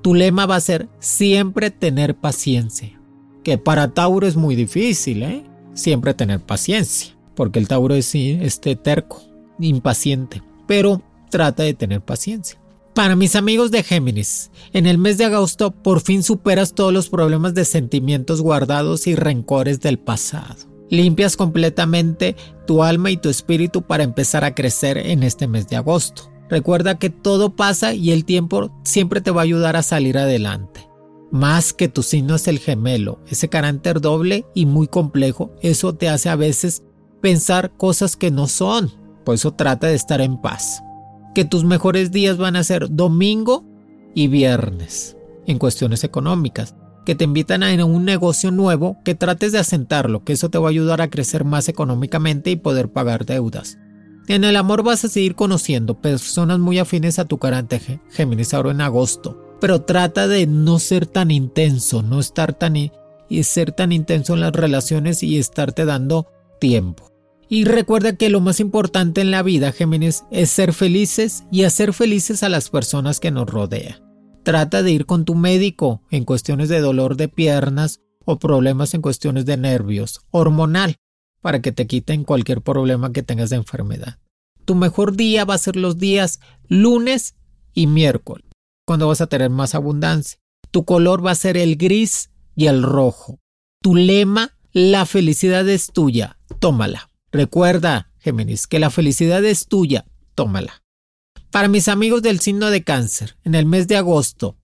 Tu 0.00 0.14
lema 0.14 0.46
va 0.46 0.56
a 0.56 0.60
ser 0.60 0.88
siempre 0.98 1.70
tener 1.70 2.16
paciencia. 2.16 2.98
Que 3.44 3.58
para 3.58 3.92
Tauro 3.92 4.26
es 4.26 4.36
muy 4.36 4.56
difícil, 4.56 5.24
¿eh? 5.24 5.44
siempre 5.74 6.14
tener 6.14 6.40
paciencia, 6.40 7.14
porque 7.40 7.58
el 7.58 7.68
Tauro 7.68 7.94
es 7.94 8.14
este 8.14 8.76
terco, 8.76 9.22
impaciente, 9.58 10.42
pero 10.66 11.00
trata 11.30 11.62
de 11.62 11.72
tener 11.72 12.02
paciencia. 12.02 12.60
Para 12.94 13.16
mis 13.16 13.34
amigos 13.34 13.70
de 13.70 13.82
Géminis, 13.82 14.50
en 14.74 14.84
el 14.84 14.98
mes 14.98 15.16
de 15.16 15.24
agosto 15.24 15.70
por 15.70 16.02
fin 16.02 16.22
superas 16.22 16.74
todos 16.74 16.92
los 16.92 17.08
problemas 17.08 17.54
de 17.54 17.64
sentimientos 17.64 18.42
guardados 18.42 19.06
y 19.06 19.14
rencores 19.14 19.80
del 19.80 19.98
pasado. 19.98 20.54
Limpias 20.90 21.38
completamente 21.38 22.36
tu 22.66 22.82
alma 22.82 23.10
y 23.10 23.16
tu 23.16 23.30
espíritu 23.30 23.80
para 23.80 24.04
empezar 24.04 24.44
a 24.44 24.54
crecer 24.54 24.98
en 24.98 25.22
este 25.22 25.48
mes 25.48 25.66
de 25.66 25.76
agosto. 25.76 26.30
Recuerda 26.50 26.98
que 26.98 27.08
todo 27.08 27.56
pasa 27.56 27.94
y 27.94 28.10
el 28.10 28.26
tiempo 28.26 28.70
siempre 28.84 29.22
te 29.22 29.30
va 29.30 29.40
a 29.40 29.44
ayudar 29.44 29.76
a 29.76 29.82
salir 29.82 30.18
adelante. 30.18 30.90
Más 31.30 31.72
que 31.72 31.88
tu 31.88 32.02
signo 32.02 32.34
es 32.34 32.48
el 32.48 32.58
gemelo, 32.58 33.18
ese 33.28 33.48
carácter 33.48 34.02
doble 34.02 34.44
y 34.54 34.66
muy 34.66 34.88
complejo, 34.88 35.52
eso 35.62 35.94
te 35.94 36.10
hace 36.10 36.28
a 36.28 36.36
veces 36.36 36.82
pensar 37.20 37.70
cosas 37.76 38.16
que 38.16 38.30
no 38.30 38.46
son. 38.46 38.90
Por 39.24 39.34
eso 39.34 39.52
trata 39.52 39.88
de 39.88 39.94
estar 39.94 40.20
en 40.20 40.40
paz. 40.40 40.82
Que 41.34 41.44
tus 41.44 41.64
mejores 41.64 42.10
días 42.10 42.36
van 42.36 42.56
a 42.56 42.64
ser 42.64 42.88
domingo 42.90 43.64
y 44.14 44.28
viernes 44.28 45.16
en 45.46 45.58
cuestiones 45.58 46.04
económicas. 46.04 46.74
Que 47.04 47.14
te 47.14 47.24
invitan 47.24 47.62
a 47.62 47.84
un 47.84 48.04
negocio 48.04 48.50
nuevo, 48.50 48.98
que 49.04 49.14
trates 49.14 49.52
de 49.52 49.58
asentarlo, 49.58 50.24
que 50.24 50.32
eso 50.32 50.50
te 50.50 50.58
va 50.58 50.66
a 50.66 50.70
ayudar 50.70 51.00
a 51.00 51.08
crecer 51.08 51.44
más 51.44 51.68
económicamente 51.68 52.50
y 52.50 52.56
poder 52.56 52.92
pagar 52.92 53.24
deudas. 53.24 53.78
En 54.28 54.44
el 54.44 54.56
amor 54.56 54.84
vas 54.84 55.04
a 55.04 55.08
seguir 55.08 55.34
conociendo 55.34 56.00
personas 56.00 56.58
muy 56.60 56.78
afines 56.78 57.18
a 57.18 57.24
tu 57.24 57.38
carácter 57.38 58.00
Géminis 58.10 58.54
ahora 58.54 58.70
en 58.70 58.80
agosto, 58.80 59.56
pero 59.60 59.82
trata 59.82 60.28
de 60.28 60.46
no 60.46 60.78
ser 60.78 61.06
tan 61.06 61.32
intenso, 61.32 62.02
no 62.02 62.20
estar 62.20 62.52
tan 62.52 62.76
y 62.76 63.42
ser 63.42 63.72
tan 63.72 63.90
intenso 63.92 64.34
en 64.34 64.40
las 64.40 64.52
relaciones 64.52 65.22
y 65.22 65.38
estarte 65.38 65.84
dando 65.84 66.28
tiempo. 66.60 67.09
Y 67.52 67.64
recuerda 67.64 68.14
que 68.14 68.30
lo 68.30 68.40
más 68.40 68.60
importante 68.60 69.20
en 69.20 69.32
la 69.32 69.42
vida, 69.42 69.72
Géminis, 69.72 70.22
es 70.30 70.50
ser 70.50 70.72
felices 70.72 71.42
y 71.50 71.64
hacer 71.64 71.92
felices 71.92 72.44
a 72.44 72.48
las 72.48 72.70
personas 72.70 73.18
que 73.18 73.32
nos 73.32 73.50
rodean. 73.50 73.96
Trata 74.44 74.84
de 74.84 74.92
ir 74.92 75.04
con 75.04 75.24
tu 75.24 75.34
médico 75.34 76.00
en 76.12 76.24
cuestiones 76.24 76.68
de 76.68 76.78
dolor 76.78 77.16
de 77.16 77.26
piernas 77.26 77.98
o 78.24 78.38
problemas 78.38 78.94
en 78.94 79.02
cuestiones 79.02 79.46
de 79.46 79.56
nervios, 79.56 80.20
hormonal, 80.30 80.94
para 81.42 81.60
que 81.60 81.72
te 81.72 81.88
quiten 81.88 82.22
cualquier 82.22 82.62
problema 82.62 83.12
que 83.12 83.24
tengas 83.24 83.50
de 83.50 83.56
enfermedad. 83.56 84.18
Tu 84.64 84.76
mejor 84.76 85.16
día 85.16 85.44
va 85.44 85.54
a 85.54 85.58
ser 85.58 85.74
los 85.74 85.98
días 85.98 86.38
lunes 86.68 87.34
y 87.74 87.88
miércoles, 87.88 88.46
cuando 88.86 89.08
vas 89.08 89.22
a 89.22 89.26
tener 89.26 89.50
más 89.50 89.74
abundancia. 89.74 90.38
Tu 90.70 90.84
color 90.84 91.26
va 91.26 91.32
a 91.32 91.34
ser 91.34 91.56
el 91.56 91.74
gris 91.74 92.30
y 92.54 92.66
el 92.66 92.84
rojo. 92.84 93.40
Tu 93.82 93.96
lema, 93.96 94.56
la 94.72 95.04
felicidad 95.04 95.68
es 95.68 95.90
tuya, 95.92 96.38
tómala. 96.60 97.09
Recuerda, 97.32 98.10
Géminis, 98.18 98.66
que 98.66 98.80
la 98.80 98.90
felicidad 98.90 99.44
es 99.44 99.66
tuya, 99.66 100.04
tómala. 100.34 100.82
Para 101.50 101.68
mis 101.68 101.88
amigos 101.88 102.22
del 102.22 102.40
signo 102.40 102.70
de 102.70 102.82
cáncer, 102.82 103.36
en 103.44 103.54
el 103.54 103.66
mes 103.66 103.86
de 103.86 103.96
agosto, 103.96 104.56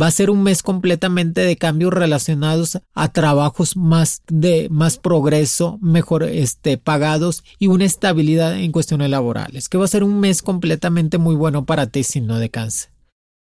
va 0.00 0.06
a 0.06 0.10
ser 0.10 0.30
un 0.30 0.42
mes 0.42 0.62
completamente 0.62 1.42
de 1.42 1.56
cambios 1.56 1.92
relacionados 1.92 2.78
a 2.94 3.12
trabajos 3.12 3.76
más 3.76 4.22
de 4.28 4.68
más 4.70 4.96
progreso, 4.96 5.78
mejor 5.82 6.22
este, 6.22 6.78
pagados 6.78 7.44
y 7.58 7.66
una 7.66 7.84
estabilidad 7.84 8.58
en 8.58 8.72
cuestiones 8.72 9.10
laborales, 9.10 9.68
que 9.68 9.78
va 9.78 9.84
a 9.84 9.88
ser 9.88 10.04
un 10.04 10.18
mes 10.20 10.42
completamente 10.42 11.18
muy 11.18 11.34
bueno 11.34 11.66
para 11.66 11.88
ti, 11.88 12.04
signo 12.04 12.38
de 12.38 12.50
cáncer. 12.50 12.90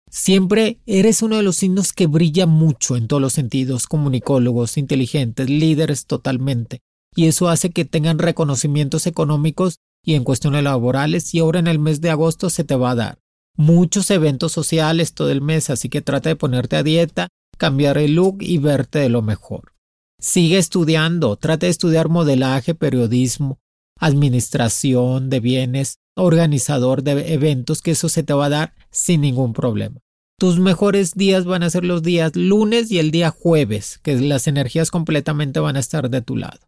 Siempre 0.10 0.80
eres 0.86 1.22
uno 1.22 1.38
de 1.38 1.44
los 1.44 1.58
signos 1.58 1.92
que 1.94 2.08
brilla 2.08 2.48
mucho 2.48 2.96
en 2.96 3.08
todos 3.08 3.22
los 3.22 3.34
sentidos, 3.34 3.88
comunicólogos, 3.88 4.78
inteligentes, 4.78 5.50
líderes 5.50 6.06
totalmente 6.06 6.82
y 7.18 7.26
eso 7.26 7.50
hace 7.50 7.72
que 7.72 7.84
tengan 7.84 8.20
reconocimientos 8.20 9.08
económicos 9.08 9.80
y 10.06 10.14
en 10.14 10.24
cuestiones 10.24 10.64
laborales 10.64 11.34
y 11.34 11.40
ahora 11.40 11.60
en 11.60 11.68
el 11.68 11.80
mes 11.80 12.00
de 12.00 12.12
agosto 12.12 12.52
se 12.52 12.64
te 12.64 12.76
va 12.76 12.92
a 12.92 12.96
dar 12.96 13.20
muchos 13.58 14.12
eventos 14.12 14.52
sociales 14.52 15.14
todo 15.14 15.32
el 15.32 15.42
mes, 15.42 15.72
así 15.72 15.90
que 15.90 16.02
trata 16.02 16.30
de 16.30 16.36
ponerte 16.36 16.76
a 16.76 16.84
dieta, 16.84 17.28
cambiar 17.58 17.98
el 17.98 18.14
look 18.14 18.38
y 18.42 18.60
verte 18.60 19.00
de 19.00 19.10
lo 19.10 19.24
mejor. 19.24 19.74
Sigue 20.20 20.60
estudiando, 20.60 21.36
trata 21.38 21.66
de 21.66 21.72
estudiar 21.72 22.08
modelaje, 22.08 22.76
periodismo, 22.76 23.60
administración 24.00 25.32
de 25.32 25.40
bienes, 25.40 25.98
organizador 26.16 27.02
de 27.02 27.34
eventos, 27.34 27.82
que 27.82 27.92
eso 27.92 28.10
se 28.10 28.22
te 28.22 28.34
va 28.34 28.46
a 28.46 28.50
dar 28.50 28.74
sin 28.92 29.22
ningún 29.22 29.54
problema. 29.54 30.00
Tus 30.40 30.60
mejores 30.60 31.16
días 31.16 31.46
van 31.46 31.64
a 31.64 31.70
ser 31.72 31.84
los 31.84 32.04
días 32.04 32.36
lunes 32.36 32.92
y 32.92 33.00
el 33.00 33.10
día 33.10 33.32
jueves, 33.32 34.00
que 34.04 34.16
las 34.22 34.46
energías 34.46 34.92
completamente 34.92 35.60
van 35.60 35.78
a 35.78 35.80
estar 35.80 36.12
de 36.12 36.22
tu 36.22 36.38
lado. 36.38 36.60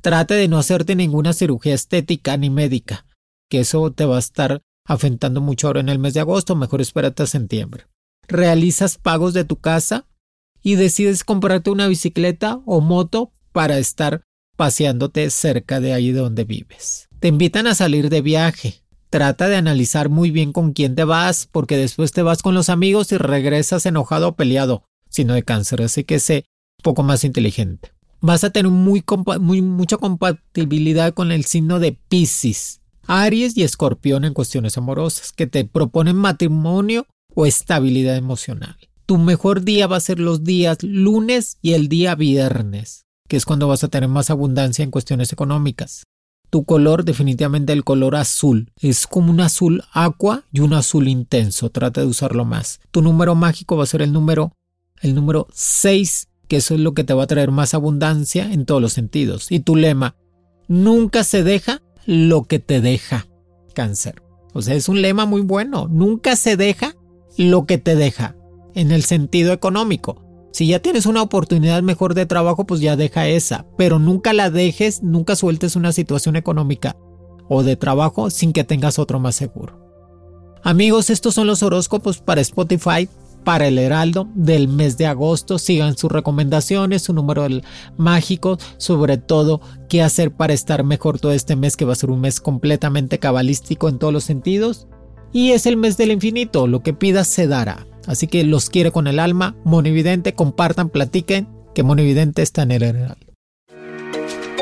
Trate 0.00 0.32
de 0.34 0.48
no 0.48 0.58
hacerte 0.58 0.96
ninguna 0.96 1.34
cirugía 1.34 1.74
estética 1.74 2.36
ni 2.38 2.48
médica, 2.48 3.04
que 3.50 3.60
eso 3.60 3.92
te 3.92 4.06
va 4.06 4.16
a 4.16 4.20
estar 4.20 4.62
afectando 4.86 5.42
mucho 5.42 5.66
ahora 5.66 5.80
en 5.80 5.90
el 5.90 5.98
mes 5.98 6.14
de 6.14 6.20
agosto, 6.20 6.56
mejor 6.56 6.80
espérate 6.80 7.22
a 7.22 7.26
septiembre. 7.26 7.86
Realizas 8.26 8.96
pagos 8.96 9.34
de 9.34 9.44
tu 9.44 9.56
casa 9.56 10.06
y 10.62 10.76
decides 10.76 11.22
comprarte 11.22 11.70
una 11.70 11.86
bicicleta 11.86 12.62
o 12.64 12.80
moto 12.80 13.32
para 13.52 13.78
estar 13.78 14.22
paseándote 14.56 15.28
cerca 15.30 15.80
de 15.80 15.92
ahí 15.92 16.12
donde 16.12 16.44
vives. 16.44 17.08
Te 17.18 17.28
invitan 17.28 17.66
a 17.66 17.74
salir 17.74 18.08
de 18.08 18.22
viaje. 18.22 18.82
Trata 19.10 19.48
de 19.48 19.56
analizar 19.56 20.08
muy 20.08 20.30
bien 20.30 20.52
con 20.52 20.72
quién 20.72 20.94
te 20.94 21.04
vas, 21.04 21.46
porque 21.50 21.76
después 21.76 22.12
te 22.12 22.22
vas 22.22 22.42
con 22.42 22.54
los 22.54 22.70
amigos 22.70 23.12
y 23.12 23.18
regresas 23.18 23.84
enojado 23.84 24.28
o 24.28 24.36
peleado, 24.36 24.84
sino 25.10 25.34
de 25.34 25.42
cáncer, 25.42 25.82
así 25.82 26.04
que 26.04 26.20
sé 26.20 26.44
un 26.78 26.82
poco 26.84 27.02
más 27.02 27.24
inteligente 27.24 27.92
vas 28.20 28.44
a 28.44 28.50
tener 28.50 28.70
muy, 28.70 29.02
mucha 29.62 29.96
compatibilidad 29.96 31.14
con 31.14 31.32
el 31.32 31.44
signo 31.44 31.78
de 31.78 31.92
Pisces, 32.08 32.80
Aries 33.06 33.56
y 33.56 33.62
Escorpión 33.62 34.24
en 34.24 34.34
cuestiones 34.34 34.76
amorosas, 34.76 35.32
que 35.32 35.46
te 35.46 35.64
proponen 35.64 36.16
matrimonio 36.16 37.06
o 37.34 37.46
estabilidad 37.46 38.16
emocional. 38.16 38.76
Tu 39.06 39.18
mejor 39.18 39.64
día 39.64 39.86
va 39.86 39.96
a 39.96 40.00
ser 40.00 40.20
los 40.20 40.44
días 40.44 40.82
lunes 40.82 41.58
y 41.62 41.72
el 41.72 41.88
día 41.88 42.14
viernes, 42.14 43.06
que 43.28 43.36
es 43.36 43.44
cuando 43.44 43.66
vas 43.66 43.82
a 43.82 43.88
tener 43.88 44.08
más 44.08 44.30
abundancia 44.30 44.82
en 44.84 44.90
cuestiones 44.90 45.32
económicas. 45.32 46.04
Tu 46.50 46.64
color, 46.64 47.04
definitivamente 47.04 47.72
el 47.72 47.84
color 47.84 48.16
azul. 48.16 48.72
Es 48.80 49.06
como 49.06 49.30
un 49.30 49.40
azul 49.40 49.84
aqua 49.92 50.44
y 50.52 50.60
un 50.60 50.74
azul 50.74 51.06
intenso. 51.06 51.70
Trata 51.70 52.00
de 52.00 52.08
usarlo 52.08 52.44
más. 52.44 52.80
Tu 52.90 53.02
número 53.02 53.36
mágico 53.36 53.76
va 53.76 53.84
a 53.84 53.86
ser 53.86 54.02
el 54.02 54.12
número, 54.12 54.52
el 55.00 55.14
número 55.14 55.46
6 55.52 56.29
que 56.50 56.56
eso 56.56 56.74
es 56.74 56.80
lo 56.80 56.94
que 56.94 57.04
te 57.04 57.14
va 57.14 57.22
a 57.22 57.28
traer 57.28 57.52
más 57.52 57.74
abundancia 57.74 58.52
en 58.52 58.66
todos 58.66 58.82
los 58.82 58.92
sentidos. 58.92 59.52
Y 59.52 59.60
tu 59.60 59.76
lema, 59.76 60.16
nunca 60.66 61.22
se 61.22 61.44
deja 61.44 61.80
lo 62.06 62.42
que 62.42 62.58
te 62.58 62.80
deja 62.80 63.28
cáncer. 63.72 64.20
O 64.52 64.60
sea, 64.60 64.74
es 64.74 64.88
un 64.88 65.00
lema 65.00 65.26
muy 65.26 65.42
bueno, 65.42 65.86
nunca 65.88 66.34
se 66.34 66.56
deja 66.56 66.96
lo 67.38 67.66
que 67.66 67.78
te 67.78 67.94
deja 67.94 68.34
en 68.74 68.90
el 68.90 69.04
sentido 69.04 69.52
económico. 69.52 70.24
Si 70.52 70.66
ya 70.66 70.80
tienes 70.80 71.06
una 71.06 71.22
oportunidad 71.22 71.84
mejor 71.84 72.14
de 72.14 72.26
trabajo, 72.26 72.66
pues 72.66 72.80
ya 72.80 72.96
deja 72.96 73.28
esa, 73.28 73.64
pero 73.78 74.00
nunca 74.00 74.32
la 74.32 74.50
dejes, 74.50 75.04
nunca 75.04 75.36
sueltes 75.36 75.76
una 75.76 75.92
situación 75.92 76.34
económica 76.34 76.96
o 77.48 77.62
de 77.62 77.76
trabajo 77.76 78.28
sin 78.28 78.52
que 78.52 78.64
tengas 78.64 78.98
otro 78.98 79.20
más 79.20 79.36
seguro. 79.36 79.78
Amigos, 80.64 81.10
estos 81.10 81.34
son 81.34 81.46
los 81.46 81.62
horóscopos 81.62 82.18
para 82.18 82.40
Spotify 82.40 83.08
para 83.44 83.66
el 83.66 83.78
Heraldo 83.78 84.28
del 84.34 84.68
mes 84.68 84.98
de 84.98 85.06
agosto. 85.06 85.58
Sigan 85.58 85.96
sus 85.96 86.10
recomendaciones, 86.10 87.02
su 87.02 87.12
número 87.12 87.46
mágico, 87.96 88.58
sobre 88.76 89.18
todo 89.18 89.60
qué 89.88 90.02
hacer 90.02 90.32
para 90.32 90.52
estar 90.52 90.84
mejor 90.84 91.18
todo 91.18 91.32
este 91.32 91.56
mes 91.56 91.76
que 91.76 91.84
va 91.84 91.92
a 91.92 91.96
ser 91.96 92.10
un 92.10 92.20
mes 92.20 92.40
completamente 92.40 93.18
cabalístico 93.18 93.88
en 93.88 93.98
todos 93.98 94.12
los 94.12 94.24
sentidos. 94.24 94.86
Y 95.32 95.52
es 95.52 95.66
el 95.66 95.76
mes 95.76 95.96
del 95.96 96.10
infinito, 96.10 96.66
lo 96.66 96.82
que 96.82 96.92
pidas 96.92 97.28
se 97.28 97.46
dará. 97.46 97.86
Así 98.06 98.26
que 98.26 98.44
los 98.44 98.70
quiere 98.70 98.90
con 98.90 99.06
el 99.06 99.18
alma, 99.18 99.56
Monividente, 99.64 100.34
compartan, 100.34 100.88
platiquen, 100.88 101.48
que 101.74 101.82
Monividente 101.82 102.42
está 102.42 102.62
en 102.62 102.72
el 102.72 102.82
Heraldo. 102.82 103.29